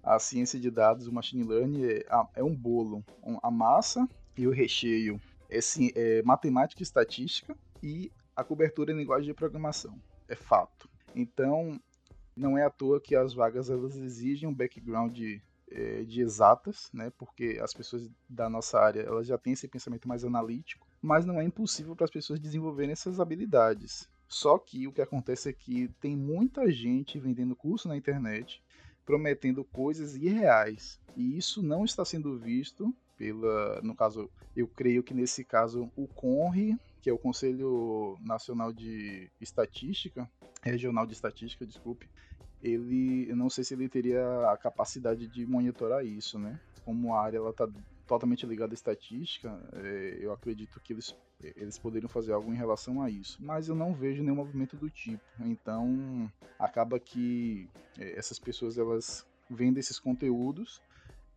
A 0.03 0.19
ciência 0.19 0.59
de 0.59 0.69
dados, 0.69 1.07
o 1.07 1.13
machine 1.13 1.43
learning, 1.43 1.83
é, 1.83 2.05
é 2.35 2.43
um 2.43 2.55
bolo. 2.55 3.03
A 3.41 3.51
massa 3.51 4.07
e 4.37 4.47
o 4.47 4.51
recheio 4.51 5.19
é, 5.49 5.61
sim, 5.61 5.91
é 5.95 6.21
matemática 6.23 6.81
e 6.81 6.83
estatística 6.83 7.57
e 7.81 8.11
a 8.35 8.43
cobertura 8.43 8.91
em 8.91 8.97
linguagem 8.97 9.27
de 9.27 9.33
programação. 9.33 9.99
É 10.27 10.35
fato. 10.35 10.89
Então, 11.15 11.79
não 12.35 12.57
é 12.57 12.63
à 12.63 12.69
toa 12.69 13.01
que 13.01 13.15
as 13.15 13.33
vagas 13.33 13.69
elas 13.69 13.95
exigem 13.95 14.47
um 14.47 14.53
background 14.53 15.11
de, 15.13 15.41
é, 15.71 16.03
de 16.03 16.21
exatas, 16.21 16.89
né? 16.93 17.11
Porque 17.17 17.59
as 17.61 17.73
pessoas 17.73 18.09
da 18.29 18.49
nossa 18.49 18.79
área 18.79 19.01
elas 19.01 19.27
já 19.27 19.37
têm 19.37 19.53
esse 19.53 19.67
pensamento 19.67 20.07
mais 20.07 20.23
analítico, 20.23 20.87
mas 21.01 21.25
não 21.25 21.39
é 21.39 21.43
impossível 21.43 21.95
para 21.95 22.05
as 22.05 22.11
pessoas 22.11 22.39
desenvolverem 22.39 22.91
essas 22.91 23.19
habilidades. 23.19 24.07
Só 24.27 24.57
que 24.57 24.87
o 24.87 24.91
que 24.91 25.01
acontece 25.01 25.49
é 25.49 25.53
que 25.53 25.87
tem 26.01 26.15
muita 26.15 26.69
gente 26.71 27.19
vendendo 27.19 27.55
curso 27.55 27.87
na 27.87 27.95
internet, 27.95 28.61
prometendo 29.05 29.63
coisas 29.63 30.15
irreais. 30.15 30.99
E 31.15 31.37
isso 31.37 31.63
não 31.63 31.85
está 31.85 32.03
sendo 32.03 32.37
visto 32.37 32.93
pela, 33.17 33.81
no 33.81 33.95
caso, 33.95 34.29
eu 34.55 34.67
creio 34.67 35.01
que 35.01 35.13
nesse 35.13 35.43
caso 35.43 35.91
o 35.95 36.07
CONRE, 36.07 36.77
que 37.01 37.09
é 37.09 37.13
o 37.13 37.17
Conselho 37.17 38.17
Nacional 38.21 38.71
de 38.71 39.29
Estatística, 39.41 40.29
Regional 40.61 41.05
de 41.05 41.13
Estatística, 41.13 41.65
desculpe, 41.65 42.07
ele, 42.61 43.29
eu 43.29 43.35
não 43.35 43.49
sei 43.49 43.63
se 43.63 43.73
ele 43.73 43.89
teria 43.89 44.51
a 44.51 44.57
capacidade 44.57 45.27
de 45.27 45.45
monitorar 45.45 46.05
isso, 46.05 46.37
né? 46.37 46.59
Como 46.85 47.13
a 47.13 47.21
área 47.21 47.37
ela 47.37 47.51
está 47.51 47.67
totalmente 48.07 48.45
ligada 48.45 48.73
à 48.73 48.75
estatística, 48.75 49.59
é, 49.73 50.17
eu 50.19 50.31
acredito 50.31 50.79
que 50.79 50.93
eles, 50.93 51.15
eles 51.41 51.77
poderiam 51.77 52.09
fazer 52.09 52.33
algo 52.33 52.51
em 52.51 52.55
relação 52.55 53.01
a 53.01 53.09
isso. 53.09 53.37
Mas 53.39 53.67
eu 53.67 53.75
não 53.75 53.93
vejo 53.93 54.23
nenhum 54.23 54.35
movimento 54.35 54.75
do 54.75 54.89
tipo. 54.89 55.23
Então, 55.39 56.31
acaba 56.57 56.99
que 56.99 57.69
é, 57.97 58.17
essas 58.17 58.39
pessoas 58.39 58.77
elas 58.77 59.27
vendem 59.49 59.79
esses 59.79 59.99
conteúdos 59.99 60.81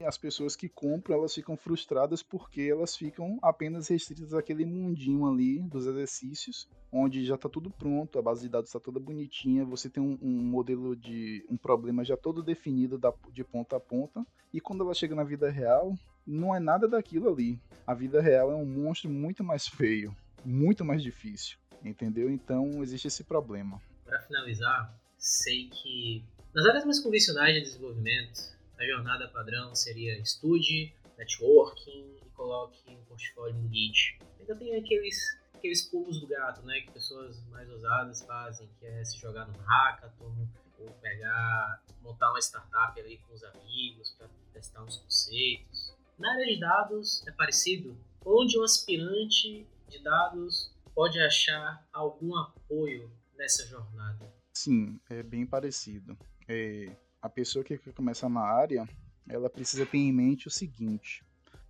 as 0.04 0.16
pessoas 0.16 0.56
que 0.56 0.68
compram 0.68 1.16
elas 1.16 1.34
ficam 1.34 1.56
frustradas 1.56 2.22
porque 2.22 2.62
elas 2.62 2.96
ficam 2.96 3.38
apenas 3.42 3.88
restritas 3.88 4.32
àquele 4.32 4.64
mundinho 4.64 5.26
ali 5.26 5.60
dos 5.62 5.86
exercícios, 5.86 6.68
onde 6.90 7.24
já 7.24 7.34
está 7.34 7.48
tudo 7.48 7.70
pronto, 7.70 8.18
a 8.18 8.22
base 8.22 8.42
de 8.42 8.48
dados 8.48 8.70
está 8.70 8.80
toda 8.80 8.98
bonitinha, 8.98 9.64
você 9.64 9.88
tem 9.88 10.02
um, 10.02 10.18
um, 10.22 10.42
modelo 10.42 10.96
de 10.96 11.44
um 11.50 11.56
problema 11.56 12.04
já 12.04 12.16
todo 12.16 12.42
definido 12.42 12.98
da, 12.98 13.12
de 13.32 13.44
ponta 13.44 13.76
a 13.76 13.80
ponta, 13.80 14.26
e 14.52 14.60
quando 14.60 14.82
ela 14.82 14.94
chega 14.94 15.14
na 15.14 15.24
vida 15.24 15.50
real, 15.50 15.94
não 16.30 16.54
é 16.54 16.60
nada 16.60 16.86
daquilo 16.86 17.28
ali. 17.28 17.60
A 17.86 17.94
vida 17.94 18.20
real 18.20 18.50
é 18.52 18.54
um 18.54 18.66
monstro 18.66 19.10
muito 19.10 19.42
mais 19.42 19.66
feio, 19.66 20.14
muito 20.44 20.84
mais 20.84 21.02
difícil, 21.02 21.58
entendeu? 21.84 22.30
Então 22.30 22.82
existe 22.82 23.08
esse 23.08 23.24
problema. 23.24 23.80
Para 24.04 24.20
finalizar, 24.22 24.96
sei 25.18 25.68
que 25.68 26.24
nas 26.54 26.66
áreas 26.66 26.84
mais 26.84 27.00
convencionais 27.00 27.54
de 27.54 27.62
desenvolvimento, 27.62 28.40
a 28.78 28.84
jornada 28.84 29.28
padrão 29.28 29.74
seria 29.74 30.18
estude, 30.18 30.92
networking 31.18 32.16
e 32.24 32.30
coloque 32.30 32.78
um 32.88 33.04
portfólio 33.04 33.56
no 33.56 33.68
Git. 33.68 34.18
Ainda 34.38 34.56
tem 34.56 34.76
aqueles, 34.76 35.16
aqueles 35.54 35.82
pulos 35.82 36.20
do 36.20 36.26
gato, 36.26 36.62
né, 36.62 36.80
que 36.80 36.90
pessoas 36.92 37.40
mais 37.48 37.68
ousadas 37.68 38.22
fazem, 38.22 38.68
que 38.78 38.86
é 38.86 39.04
se 39.04 39.18
jogar 39.18 39.46
no 39.46 39.58
hackathon, 39.58 40.48
ou 40.78 40.90
pegar, 41.02 41.82
montar 42.02 42.30
uma 42.30 42.40
startup 42.40 42.98
ali 42.98 43.18
com 43.18 43.34
os 43.34 43.44
amigos 43.44 44.14
para 44.16 44.28
testar 44.52 44.82
uns 44.82 44.96
conceitos. 44.96 45.89
Na 46.20 46.32
área 46.32 46.44
de 46.44 46.60
dados 46.60 47.26
é 47.26 47.32
parecido, 47.32 47.96
onde 48.26 48.58
um 48.58 48.62
aspirante 48.62 49.66
de 49.88 50.02
dados 50.02 50.70
pode 50.94 51.18
achar 51.18 51.82
algum 51.90 52.36
apoio 52.36 53.10
nessa 53.38 53.66
jornada? 53.66 54.30
Sim, 54.52 55.00
é 55.08 55.22
bem 55.22 55.46
parecido. 55.46 56.18
É, 56.46 56.94
a 57.22 57.28
pessoa 57.30 57.64
que 57.64 57.78
quer 57.78 57.94
começar 57.94 58.28
na 58.28 58.42
área, 58.42 58.86
ela 59.26 59.48
precisa 59.48 59.86
ter 59.86 59.96
em 59.96 60.12
mente 60.12 60.46
o 60.46 60.50
seguinte: 60.50 61.24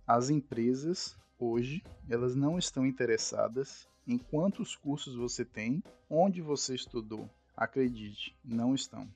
as 0.05 0.29
empresas 0.29 1.17
hoje, 1.39 1.81
elas 2.09 2.35
não 2.35 2.59
estão 2.59 2.85
interessadas 2.85 3.87
em 4.05 4.17
quantos 4.17 4.75
cursos 4.75 5.15
você 5.15 5.45
tem, 5.45 5.81
onde 6.09 6.41
você 6.41 6.75
estudou. 6.75 7.29
Acredite, 7.55 8.35
não 8.43 8.75
estão. 8.75 9.07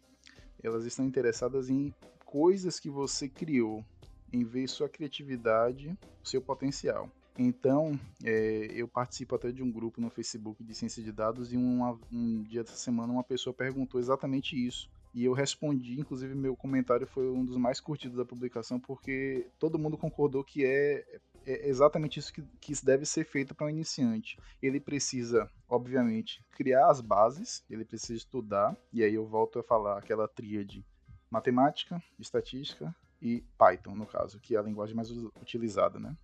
Elas 0.63 0.85
estão 0.85 1.03
interessadas 1.03 1.69
em 1.69 1.93
coisas 2.23 2.79
que 2.79 2.89
você 2.89 3.27
criou, 3.27 3.85
em 4.35 4.43
ver 4.43 4.67
sua 4.67 4.89
criatividade, 4.89 5.97
seu 6.23 6.41
potencial. 6.41 7.09
Então, 7.37 7.99
é, 8.23 8.67
eu 8.71 8.87
participo 8.87 9.35
até 9.35 9.51
de 9.51 9.61
um 9.63 9.71
grupo 9.71 9.99
no 9.99 10.09
Facebook 10.09 10.63
de 10.63 10.73
ciência 10.73 11.01
de 11.03 11.11
dados 11.11 11.51
e 11.51 11.57
uma, 11.57 11.97
um 12.11 12.43
dia 12.43 12.63
dessa 12.63 12.77
semana 12.77 13.11
uma 13.11 13.23
pessoa 13.23 13.53
perguntou 13.53 13.99
exatamente 13.99 14.55
isso. 14.55 14.89
E 15.13 15.23
eu 15.23 15.33
respondi, 15.33 15.99
inclusive 15.99 16.35
meu 16.35 16.55
comentário 16.55 17.07
foi 17.07 17.29
um 17.29 17.45
dos 17.45 17.55
mais 17.55 17.79
curtidos 17.79 18.17
da 18.17 18.25
publicação, 18.25 18.79
porque 18.79 19.47
todo 19.57 19.79
mundo 19.79 19.97
concordou 19.97 20.43
que 20.43 20.65
é, 20.65 21.05
é 21.45 21.69
exatamente 21.69 22.19
isso 22.19 22.33
que, 22.33 22.41
que 22.59 22.73
deve 22.85 23.05
ser 23.05 23.23
feito 23.25 23.55
para 23.55 23.67
um 23.67 23.69
iniciante. 23.69 24.37
Ele 24.61 24.79
precisa, 24.79 25.49
obviamente, 25.69 26.43
criar 26.51 26.89
as 26.89 26.99
bases, 26.99 27.63
ele 27.69 27.85
precisa 27.85 28.13
estudar, 28.13 28.75
e 28.91 29.03
aí 29.03 29.13
eu 29.13 29.25
volto 29.25 29.59
a 29.59 29.63
falar 29.63 29.97
aquela 29.97 30.27
tríade 30.27 30.85
matemática, 31.29 32.01
estatística 32.19 32.93
e 33.25 33.43
Python, 33.57 33.95
no 33.95 34.05
caso, 34.05 34.39
que 34.39 34.55
é 34.55 34.59
a 34.59 34.61
linguagem 34.61 34.95
mais 34.95 35.09
utilizada, 35.09 35.99
né? 35.99 36.15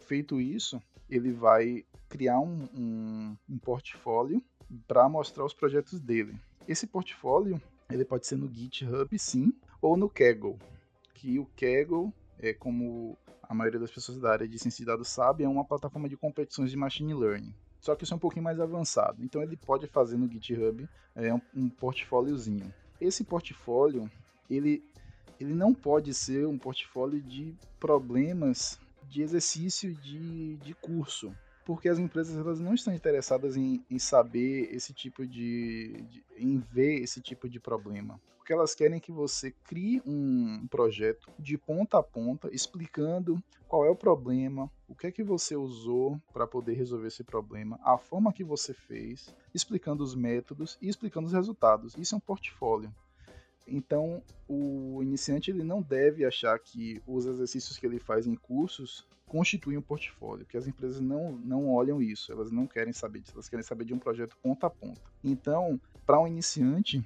Feito 0.00 0.40
isso, 0.40 0.82
ele 1.08 1.32
vai 1.32 1.84
criar 2.08 2.40
um, 2.40 2.68
um, 2.76 3.36
um 3.48 3.58
portfólio 3.58 4.42
para 4.88 5.08
mostrar 5.08 5.44
os 5.44 5.54
projetos 5.54 6.00
dele. 6.00 6.34
Esse 6.66 6.88
portfólio 6.88 7.62
ele 7.88 8.04
pode 8.04 8.26
ser 8.26 8.36
no 8.36 8.52
GitHub, 8.52 9.16
sim, 9.16 9.52
ou 9.80 9.96
no 9.96 10.10
Kaggle, 10.10 10.58
que 11.14 11.38
o 11.38 11.46
Kaggle 11.56 12.12
é 12.40 12.52
como 12.52 13.16
a 13.42 13.54
maioria 13.54 13.78
das 13.78 13.92
pessoas 13.92 14.18
da 14.18 14.32
área 14.32 14.48
de 14.48 14.58
ciência 14.58 14.78
de 14.78 14.86
dados 14.86 15.08
sabe, 15.08 15.44
é 15.44 15.48
uma 15.48 15.64
plataforma 15.64 16.08
de 16.08 16.16
competições 16.16 16.70
de 16.70 16.76
machine 16.76 17.14
learning. 17.14 17.54
Só 17.80 17.94
que 17.94 18.02
isso 18.02 18.12
é 18.12 18.16
um 18.16 18.20
pouquinho 18.20 18.44
mais 18.44 18.58
avançado. 18.58 19.22
Então 19.24 19.40
ele 19.40 19.56
pode 19.56 19.86
fazer 19.86 20.16
no 20.16 20.28
GitHub 20.28 20.88
é, 21.14 21.32
um, 21.32 21.40
um 21.54 21.68
portfóliozinho. 21.68 22.72
Esse 23.00 23.24
portfólio, 23.24 24.10
ele, 24.48 24.84
ele 25.40 25.54
não 25.54 25.74
pode 25.74 26.12
ser 26.14 26.46
um 26.46 26.58
portfólio 26.58 27.20
de 27.20 27.54
problemas 27.78 28.78
de 29.08 29.22
exercício 29.22 29.94
de, 29.94 30.56
de 30.58 30.74
curso 30.74 31.34
porque 31.64 31.88
as 31.88 32.00
empresas 32.00 32.36
elas 32.36 32.58
não 32.58 32.74
estão 32.74 32.92
interessadas 32.92 33.56
em, 33.56 33.84
em 33.88 33.98
saber 33.98 34.74
esse 34.74 34.92
tipo 34.92 35.24
de, 35.24 36.04
de, 36.08 36.24
em 36.36 36.58
ver 36.58 37.00
esse 37.00 37.20
tipo 37.20 37.48
de 37.48 37.60
problema. 37.60 38.20
Porque 38.38 38.52
elas 38.52 38.74
querem 38.74 38.98
que 38.98 39.12
você 39.12 39.52
crie 39.64 40.02
um 40.04 40.66
projeto 40.68 41.30
de 41.38 41.56
ponta 41.56 41.98
a 41.98 42.02
ponta, 42.02 42.48
explicando 42.52 43.40
qual 43.68 43.84
é 43.84 43.88
o 43.88 43.94
problema, 43.94 44.68
o 44.88 44.96
que 44.96 45.06
é 45.06 45.12
que 45.12 45.22
você 45.22 45.54
usou 45.54 46.20
para 46.32 46.44
poder 46.44 46.72
resolver 46.72 47.06
esse 47.06 47.22
problema, 47.22 47.78
a 47.84 47.96
forma 47.96 48.32
que 48.32 48.42
você 48.42 48.74
fez, 48.74 49.32
explicando 49.54 50.02
os 50.02 50.16
métodos 50.16 50.76
e 50.82 50.88
explicando 50.88 51.28
os 51.28 51.32
resultados. 51.32 51.94
Isso 51.96 52.16
é 52.16 52.18
um 52.18 52.20
portfólio. 52.20 52.92
Então, 53.66 54.22
o 54.48 55.02
iniciante 55.02 55.50
ele 55.50 55.62
não 55.62 55.80
deve 55.80 56.24
achar 56.24 56.58
que 56.58 57.00
os 57.06 57.26
exercícios 57.26 57.78
que 57.78 57.86
ele 57.86 57.98
faz 57.98 58.26
em 58.26 58.34
cursos 58.34 59.06
constituem 59.26 59.78
um 59.78 59.82
portfólio, 59.82 60.44
porque 60.44 60.56
as 60.56 60.66
empresas 60.66 61.00
não, 61.00 61.32
não 61.32 61.68
olham 61.68 62.02
isso, 62.02 62.32
elas 62.32 62.50
não 62.50 62.66
querem 62.66 62.92
saber 62.92 63.20
disso, 63.20 63.34
elas 63.36 63.48
querem 63.48 63.62
saber 63.62 63.84
de 63.84 63.94
um 63.94 63.98
projeto 63.98 64.36
ponta 64.42 64.66
a 64.66 64.70
ponta. 64.70 65.00
Então, 65.22 65.80
para 66.04 66.20
um 66.20 66.26
iniciante, 66.26 67.00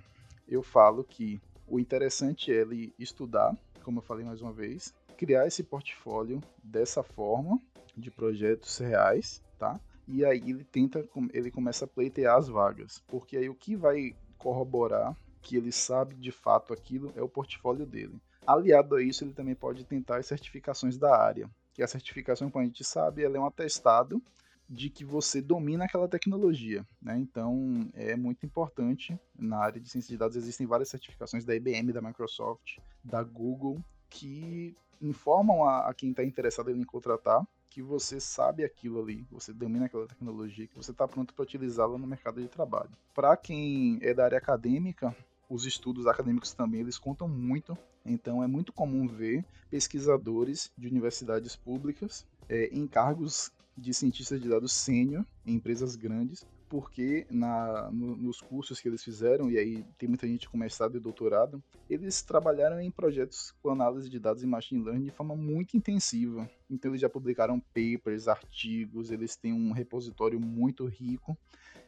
eu 0.48 0.62
falo 0.62 1.04
que 1.04 1.38
o 1.66 1.78
interessante 1.78 2.50
é 2.50 2.62
ele 2.62 2.94
estudar, 2.98 3.54
como 3.82 3.98
eu 3.98 4.02
falei 4.02 4.24
mais 4.24 4.40
uma 4.40 4.52
vez, 4.52 4.94
criar 5.18 5.46
esse 5.46 5.62
portfólio 5.62 6.42
dessa 6.62 7.02
forma, 7.02 7.60
de 7.94 8.10
projetos 8.10 8.78
reais, 8.78 9.42
tá? 9.58 9.78
E 10.08 10.24
aí 10.24 10.50
ele 10.50 10.64
tenta, 10.64 11.06
ele 11.32 11.50
começa 11.50 11.84
a 11.84 11.88
pleitear 11.88 12.36
as 12.36 12.48
vagas, 12.48 13.02
porque 13.06 13.36
aí 13.36 13.48
o 13.48 13.54
que 13.54 13.76
vai 13.76 14.16
corroborar 14.38 15.16
que 15.44 15.56
ele 15.56 15.70
sabe 15.70 16.14
de 16.14 16.32
fato 16.32 16.72
aquilo 16.72 17.12
é 17.14 17.22
o 17.22 17.28
portfólio 17.28 17.84
dele. 17.84 18.18
Aliado 18.46 18.96
a 18.96 19.02
isso, 19.02 19.22
ele 19.22 19.34
também 19.34 19.54
pode 19.54 19.84
tentar 19.84 20.16
as 20.16 20.26
certificações 20.26 20.96
da 20.96 21.16
área, 21.16 21.48
que 21.74 21.82
a 21.82 21.86
certificação, 21.86 22.50
como 22.50 22.62
a 22.62 22.66
gente 22.66 22.82
sabe, 22.82 23.22
ela 23.22 23.36
é 23.36 23.40
um 23.40 23.46
atestado 23.46 24.22
de 24.68 24.88
que 24.88 25.04
você 25.04 25.42
domina 25.42 25.84
aquela 25.84 26.08
tecnologia. 26.08 26.86
Né? 27.00 27.18
Então, 27.18 27.88
é 27.92 28.16
muito 28.16 28.46
importante. 28.46 29.18
Na 29.38 29.58
área 29.58 29.80
de 29.80 29.88
ciência 29.88 30.08
de 30.08 30.16
dados 30.16 30.36
existem 30.36 30.66
várias 30.66 30.88
certificações 30.88 31.44
da 31.44 31.54
IBM, 31.54 31.92
da 31.92 32.00
Microsoft, 32.00 32.78
da 33.02 33.22
Google, 33.22 33.78
que 34.08 34.74
informam 35.00 35.64
a, 35.64 35.90
a 35.90 35.94
quem 35.94 36.10
está 36.10 36.24
interessado 36.24 36.70
em 36.70 36.82
contratar 36.82 37.46
que 37.74 37.82
você 37.82 38.20
sabe 38.20 38.62
aquilo 38.62 39.02
ali, 39.02 39.26
você 39.32 39.52
domina 39.52 39.86
aquela 39.86 40.06
tecnologia, 40.06 40.68
que 40.68 40.76
você 40.76 40.92
está 40.92 41.08
pronto 41.08 41.34
para 41.34 41.42
utilizá-la 41.42 41.98
no 41.98 42.06
mercado 42.06 42.40
de 42.40 42.46
trabalho. 42.46 42.90
Para 43.12 43.36
quem 43.36 43.98
é 44.00 44.14
da 44.14 44.26
área 44.26 44.38
acadêmica, 44.38 45.12
os 45.54 45.64
estudos 45.64 46.08
acadêmicos 46.08 46.52
também 46.52 46.80
eles 46.80 46.98
contam 46.98 47.28
muito. 47.28 47.78
Então 48.04 48.42
é 48.42 48.46
muito 48.46 48.72
comum 48.72 49.06
ver 49.06 49.44
pesquisadores 49.70 50.72
de 50.76 50.88
universidades 50.88 51.54
públicas 51.54 52.26
é, 52.48 52.66
em 52.72 52.88
cargos 52.88 53.52
de 53.76 53.94
cientista 53.94 54.38
de 54.38 54.48
dados 54.48 54.72
sênior 54.72 55.24
em 55.46 55.54
empresas 55.54 55.94
grandes, 55.94 56.44
porque 56.68 57.24
na, 57.30 57.88
no, 57.92 58.16
nos 58.16 58.40
cursos 58.40 58.80
que 58.80 58.88
eles 58.88 59.02
fizeram, 59.02 59.48
e 59.48 59.56
aí 59.56 59.84
tem 59.96 60.08
muita 60.08 60.26
gente 60.26 60.48
com 60.48 60.58
mestrado 60.58 60.96
e 60.96 61.00
doutorado, 61.00 61.62
eles 61.88 62.20
trabalharam 62.22 62.80
em 62.80 62.90
projetos 62.90 63.54
com 63.62 63.70
análise 63.70 64.08
de 64.10 64.18
dados 64.18 64.42
e 64.42 64.46
machine 64.46 64.82
learning 64.82 65.04
de 65.04 65.10
forma 65.10 65.36
muito 65.36 65.76
intensiva. 65.76 66.50
Então 66.68 66.90
eles 66.90 67.00
já 67.00 67.08
publicaram 67.08 67.60
papers, 67.60 68.26
artigos, 68.26 69.12
eles 69.12 69.36
têm 69.36 69.52
um 69.52 69.72
repositório 69.72 70.40
muito 70.40 70.84
rico. 70.86 71.36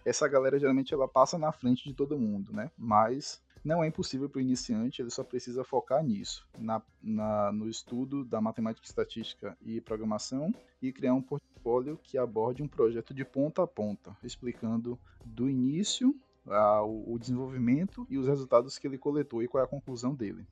Essa 0.05 0.29
galera 0.29 0.59
geralmente 0.59 0.95
ela 0.95 1.09
passa 1.09 1.37
na 1.37 1.51
frente 1.51 1.85
de 1.85 1.95
todo 1.95 2.19
mundo, 2.19 2.53
né? 2.53 2.71
Mas 2.79 3.45
não 3.67 3.83
é 3.83 3.89
impossível 3.89 4.29
para 4.29 4.39
o 4.39 4.41
iniciante, 4.41 5.03
ele 5.03 5.11
só 5.11 5.25
precisa 5.25 5.65
focar 5.65 6.03
nisso, 6.03 6.47
na, 6.57 6.81
na, 7.03 7.51
no 7.51 7.69
estudo 7.69 8.25
da 8.25 8.41
matemática, 8.41 8.87
estatística 8.87 9.59
e 9.61 9.81
programação 9.81 10.55
e 10.81 10.93
criar 10.93 11.15
um 11.15 11.21
portfólio 11.21 11.99
que 12.01 12.17
aborde 12.17 12.63
um 12.63 12.69
projeto 12.69 13.13
de 13.13 13.25
ponta 13.25 13.65
a 13.65 13.67
ponta, 13.67 14.17
explicando 14.23 14.97
do 15.25 15.51
início 15.51 16.15
o 16.85 17.19
desenvolvimento 17.19 18.07
e 18.09 18.17
os 18.17 18.29
resultados 18.29 18.79
que 18.79 18.87
ele 18.87 18.97
coletou 18.97 19.43
e 19.43 19.49
qual 19.49 19.61
é 19.61 19.65
a 19.65 19.69
conclusão 19.69 20.15
dele. 20.15 20.47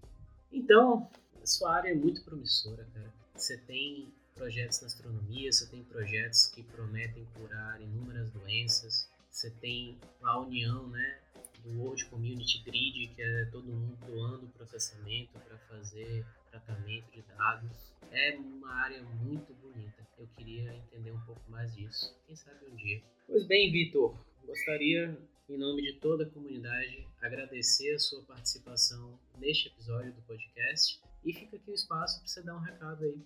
Então, 0.51 1.09
a 1.41 1.47
sua 1.47 1.77
área 1.77 1.91
é 1.91 1.95
muito 1.95 2.25
promissora, 2.25 2.85
cara. 2.93 3.15
Você 3.37 3.57
tem 3.59 4.13
projetos 4.35 4.81
na 4.81 4.89
astronomia, 4.89 5.53
você 5.53 5.67
tem 5.67 5.85
projetos 5.85 6.47
que 6.47 6.65
prometem 6.65 7.25
curar 7.39 7.81
inúmeras 7.81 8.29
doenças, 8.31 9.09
você 9.31 9.51
tem 9.51 9.97
a 10.21 10.41
união, 10.41 10.89
né, 10.89 11.19
do 11.65 11.81
World 11.81 12.05
Community 12.07 12.63
Grid, 12.63 13.09
que 13.15 13.23
é 13.23 13.47
todo 13.47 13.65
mundo 13.65 13.97
doando 14.07 14.47
processamento 14.49 15.39
para 15.41 15.57
fazer 15.59 16.25
tratamento 16.51 17.11
de 17.11 17.23
dados. 17.23 17.93
É 18.11 18.37
uma 18.37 18.71
área 18.75 19.03
muito 19.03 19.53
bonita. 19.55 20.07
Eu 20.19 20.29
queria 20.37 20.75
entender 20.75 21.11
um 21.11 21.21
pouco 21.21 21.51
mais 21.51 21.75
disso. 21.75 22.15
Quem 22.27 22.37
sabe 22.37 22.67
um 22.71 22.77
dia. 22.77 23.03
Pois 23.27 23.47
bem, 23.47 23.73
Vitor, 23.73 24.15
gostaria, 24.47 25.19
em 25.49 25.57
nome 25.57 25.83
de 25.83 25.95
toda 25.95 26.25
a 26.25 26.31
comunidade, 26.31 27.07
agradecer 27.21 27.95
a 27.95 27.99
sua 27.99 28.23
participação 28.23 29.19
neste 29.39 29.69
episódio 29.69 30.13
do 30.13 30.23
podcast. 30.23 31.01
E 31.25 31.33
fica 31.33 31.57
aqui 31.57 31.71
o 31.71 31.75
espaço 31.75 32.19
para 32.19 32.29
você 32.29 32.43
dar 32.43 32.55
um 32.55 32.61
recado 32.61 33.05
aí 33.05 33.19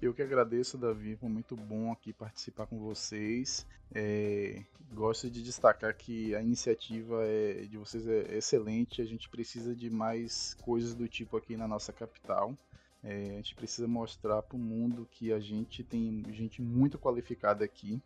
eu 0.00 0.12
que 0.12 0.22
agradeço, 0.22 0.76
Davi, 0.76 1.16
foi 1.16 1.28
muito 1.28 1.56
bom 1.56 1.90
aqui 1.90 2.12
participar 2.12 2.66
com 2.66 2.78
vocês. 2.78 3.66
É, 3.94 4.62
gosto 4.92 5.30
de 5.30 5.42
destacar 5.42 5.94
que 5.96 6.34
a 6.34 6.42
iniciativa 6.42 7.24
é, 7.24 7.66
de 7.66 7.78
vocês 7.78 8.06
é 8.06 8.36
excelente. 8.36 9.00
A 9.00 9.06
gente 9.06 9.28
precisa 9.28 9.74
de 9.74 9.88
mais 9.88 10.54
coisas 10.62 10.94
do 10.94 11.08
tipo 11.08 11.36
aqui 11.36 11.56
na 11.56 11.66
nossa 11.66 11.92
capital. 11.92 12.54
É, 13.02 13.30
a 13.30 13.36
gente 13.36 13.54
precisa 13.54 13.88
mostrar 13.88 14.42
para 14.42 14.56
o 14.56 14.60
mundo 14.60 15.08
que 15.10 15.32
a 15.32 15.40
gente 15.40 15.82
tem 15.82 16.24
gente 16.30 16.60
muito 16.60 16.98
qualificada 16.98 17.64
aqui 17.64 18.00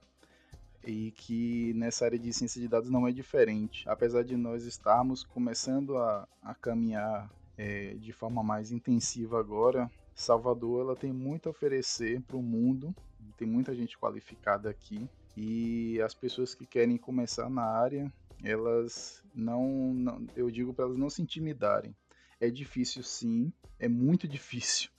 e 0.85 1.11
que 1.13 1.73
nessa 1.75 2.05
área 2.05 2.19
de 2.19 2.33
ciência 2.33 2.61
de 2.61 2.69
dados 2.69 2.91
não 2.91 3.07
é 3.07 3.13
diferente. 3.13 3.89
Apesar 3.89 4.23
de 4.23 4.37
nós 4.37 4.65
estarmos 4.65 5.25
começando 5.25 5.97
a, 5.97 6.29
a 6.43 6.55
caminhar 6.55 7.31
é, 7.59 7.95
de 7.95 8.13
forma 8.13 8.43
mais 8.43 8.71
intensiva 8.71 9.39
agora, 9.39 9.91
Salvador 10.21 10.83
ela 10.83 10.97
tem 10.97 11.13
muito 11.13 11.49
a 11.49 11.51
oferecer 11.51 12.21
para 12.21 12.37
o 12.37 12.43
mundo, 12.43 12.95
tem 13.39 13.49
muita 13.49 13.75
gente 13.75 13.99
qualificada 13.99 14.69
aqui 14.69 15.09
e 15.37 16.01
as 16.03 16.15
pessoas 16.15 16.55
que 16.55 16.67
querem 16.67 16.99
começar 16.99 17.49
na 17.49 17.65
área, 17.65 18.13
elas 18.45 19.23
não, 19.35 19.95
não 19.95 20.27
eu 20.37 20.51
digo 20.51 20.75
para 20.75 20.85
elas 20.85 20.99
não 20.99 21.09
se 21.09 21.23
intimidarem. 21.23 21.97
É 22.39 22.51
difícil 22.51 23.03
sim, 23.03 23.51
é 23.79 23.89
muito 23.89 24.29
difícil, 24.29 24.91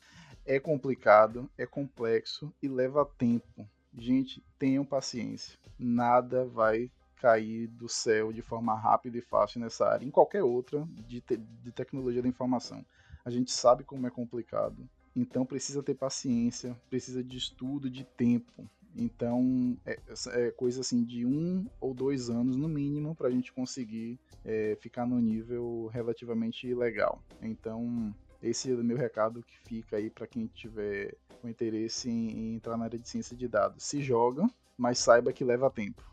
é 0.46 0.60
complicado, 0.60 1.50
é 1.58 1.66
complexo 1.66 2.52
e 2.62 2.68
leva 2.68 3.06
tempo. 3.06 3.70
Gente, 3.94 4.44
tenham 4.58 4.84
paciência. 4.84 5.60
Nada 5.78 6.46
vai 6.46 6.90
cair 7.18 7.68
do 7.68 7.88
céu 7.88 8.34
de 8.34 8.42
forma 8.42 8.74
rápida 8.74 9.20
e 9.20 9.22
fácil 9.22 9.60
nessa 9.60 9.88
área, 9.88 10.06
em 10.06 10.10
qualquer 10.10 10.44
outra 10.44 10.84
de, 11.08 11.22
te 11.22 11.38
de 11.38 11.72
tecnologia 11.72 12.24
da 12.24 12.28
informação. 12.28 12.84
A 13.24 13.30
gente 13.30 13.52
sabe 13.52 13.84
como 13.84 14.08
é 14.08 14.10
complicado, 14.10 14.90
então 15.16 15.46
precisa 15.46 15.84
ter 15.84 15.96
paciência, 15.96 16.76
precisa 16.90 17.24
de 17.24 17.38
estudo, 17.38 17.90
de 17.90 18.04
tempo. 18.04 18.70
Então 18.96 19.78
é, 19.86 19.98
é 20.32 20.52
coisa 20.52 20.82
assim 20.82 21.04
de 21.04 21.26
um 21.26 21.66
ou 21.80 21.94
dois 21.94 22.30
anos 22.30 22.58
no 22.58 22.68
mínimo 22.68 23.16
para 23.16 23.30
a 23.30 23.32
gente 23.32 23.54
conseguir 23.54 24.20
é, 24.44 24.78
ficar 24.82 25.06
no 25.06 25.20
nível 25.20 25.90
relativamente 25.94 26.74
legal. 26.74 27.24
Então 27.42 28.14
esse 28.42 28.72
é 28.72 28.74
o 28.74 28.84
meu 28.84 28.98
recado 28.98 29.44
que 29.44 29.58
fica 29.60 29.98
aí 29.98 30.10
para 30.10 30.28
quem 30.28 30.48
tiver 30.48 31.16
com 31.42 31.48
interesse 31.48 32.10
em, 32.10 32.32
em 32.32 32.56
entrar 32.56 32.78
na 32.78 32.86
área 32.86 33.00
de 33.00 33.08
ciência 33.08 33.36
de 33.36 33.48
dados. 33.48 33.84
Se 33.84 34.02
joga, 34.02 34.50
mas 34.78 35.00
saiba 35.00 35.32
que 35.32 35.44
leva 35.44 35.70
tempo. 35.70 36.04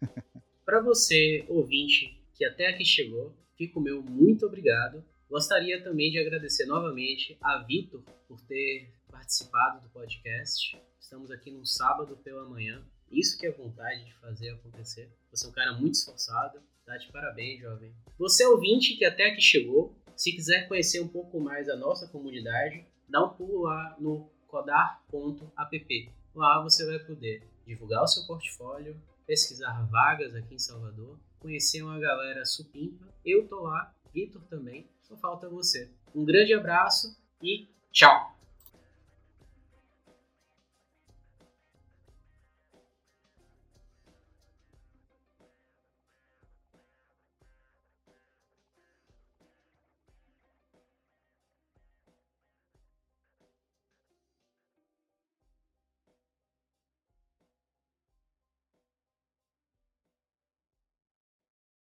para 0.64 0.80
você, 0.80 1.44
ouvinte, 1.48 2.20
que 2.34 2.44
até 2.44 2.68
aqui 2.68 2.84
chegou, 2.84 3.32
fico 3.56 3.80
meu 3.80 4.02
muito 4.02 4.46
obrigado. 4.46 5.04
Gostaria 5.34 5.82
também 5.82 6.12
de 6.12 6.18
agradecer 6.20 6.64
novamente 6.64 7.36
a 7.42 7.58
Vitor 7.58 8.04
por 8.28 8.40
ter 8.42 8.88
participado 9.10 9.80
do 9.80 9.88
podcast. 9.88 10.80
Estamos 11.00 11.28
aqui 11.28 11.50
num 11.50 11.64
sábado 11.64 12.16
pela 12.18 12.48
manhã. 12.48 12.80
Isso 13.10 13.36
que 13.36 13.44
é 13.44 13.50
vontade 13.50 14.04
de 14.04 14.14
fazer 14.20 14.50
acontecer. 14.50 15.10
Você 15.32 15.44
é 15.44 15.48
um 15.48 15.52
cara 15.52 15.72
muito 15.72 15.94
esforçado. 15.94 16.60
Tá 16.86 16.96
de 16.96 17.10
parabéns, 17.10 17.60
jovem. 17.60 17.92
Você 18.16 18.46
ouvinte 18.46 18.94
que 18.94 19.04
até 19.04 19.24
aqui 19.24 19.40
chegou, 19.40 19.92
se 20.14 20.30
quiser 20.30 20.68
conhecer 20.68 21.00
um 21.00 21.08
pouco 21.08 21.40
mais 21.40 21.68
a 21.68 21.74
nossa 21.74 22.06
comunidade, 22.06 22.86
dá 23.08 23.24
um 23.24 23.30
pulo 23.30 23.62
lá 23.62 23.96
no 23.98 24.30
codar.app. 24.46 26.12
Lá 26.32 26.62
você 26.62 26.86
vai 26.86 27.00
poder 27.00 27.42
divulgar 27.66 28.04
o 28.04 28.06
seu 28.06 28.24
portfólio, 28.24 28.96
pesquisar 29.26 29.84
vagas 29.90 30.32
aqui 30.32 30.54
em 30.54 30.60
Salvador, 30.60 31.18
conhecer 31.44 31.82
uma 31.82 31.98
galera 31.98 32.42
supimpa. 32.46 33.06
Eu 33.22 33.46
tô 33.46 33.60
lá, 33.60 33.94
Vitor 34.14 34.42
também, 34.48 34.88
só 35.02 35.14
falta 35.18 35.46
você. 35.46 35.90
Um 36.14 36.24
grande 36.24 36.54
abraço 36.54 37.14
e 37.42 37.68
tchau! 37.92 38.33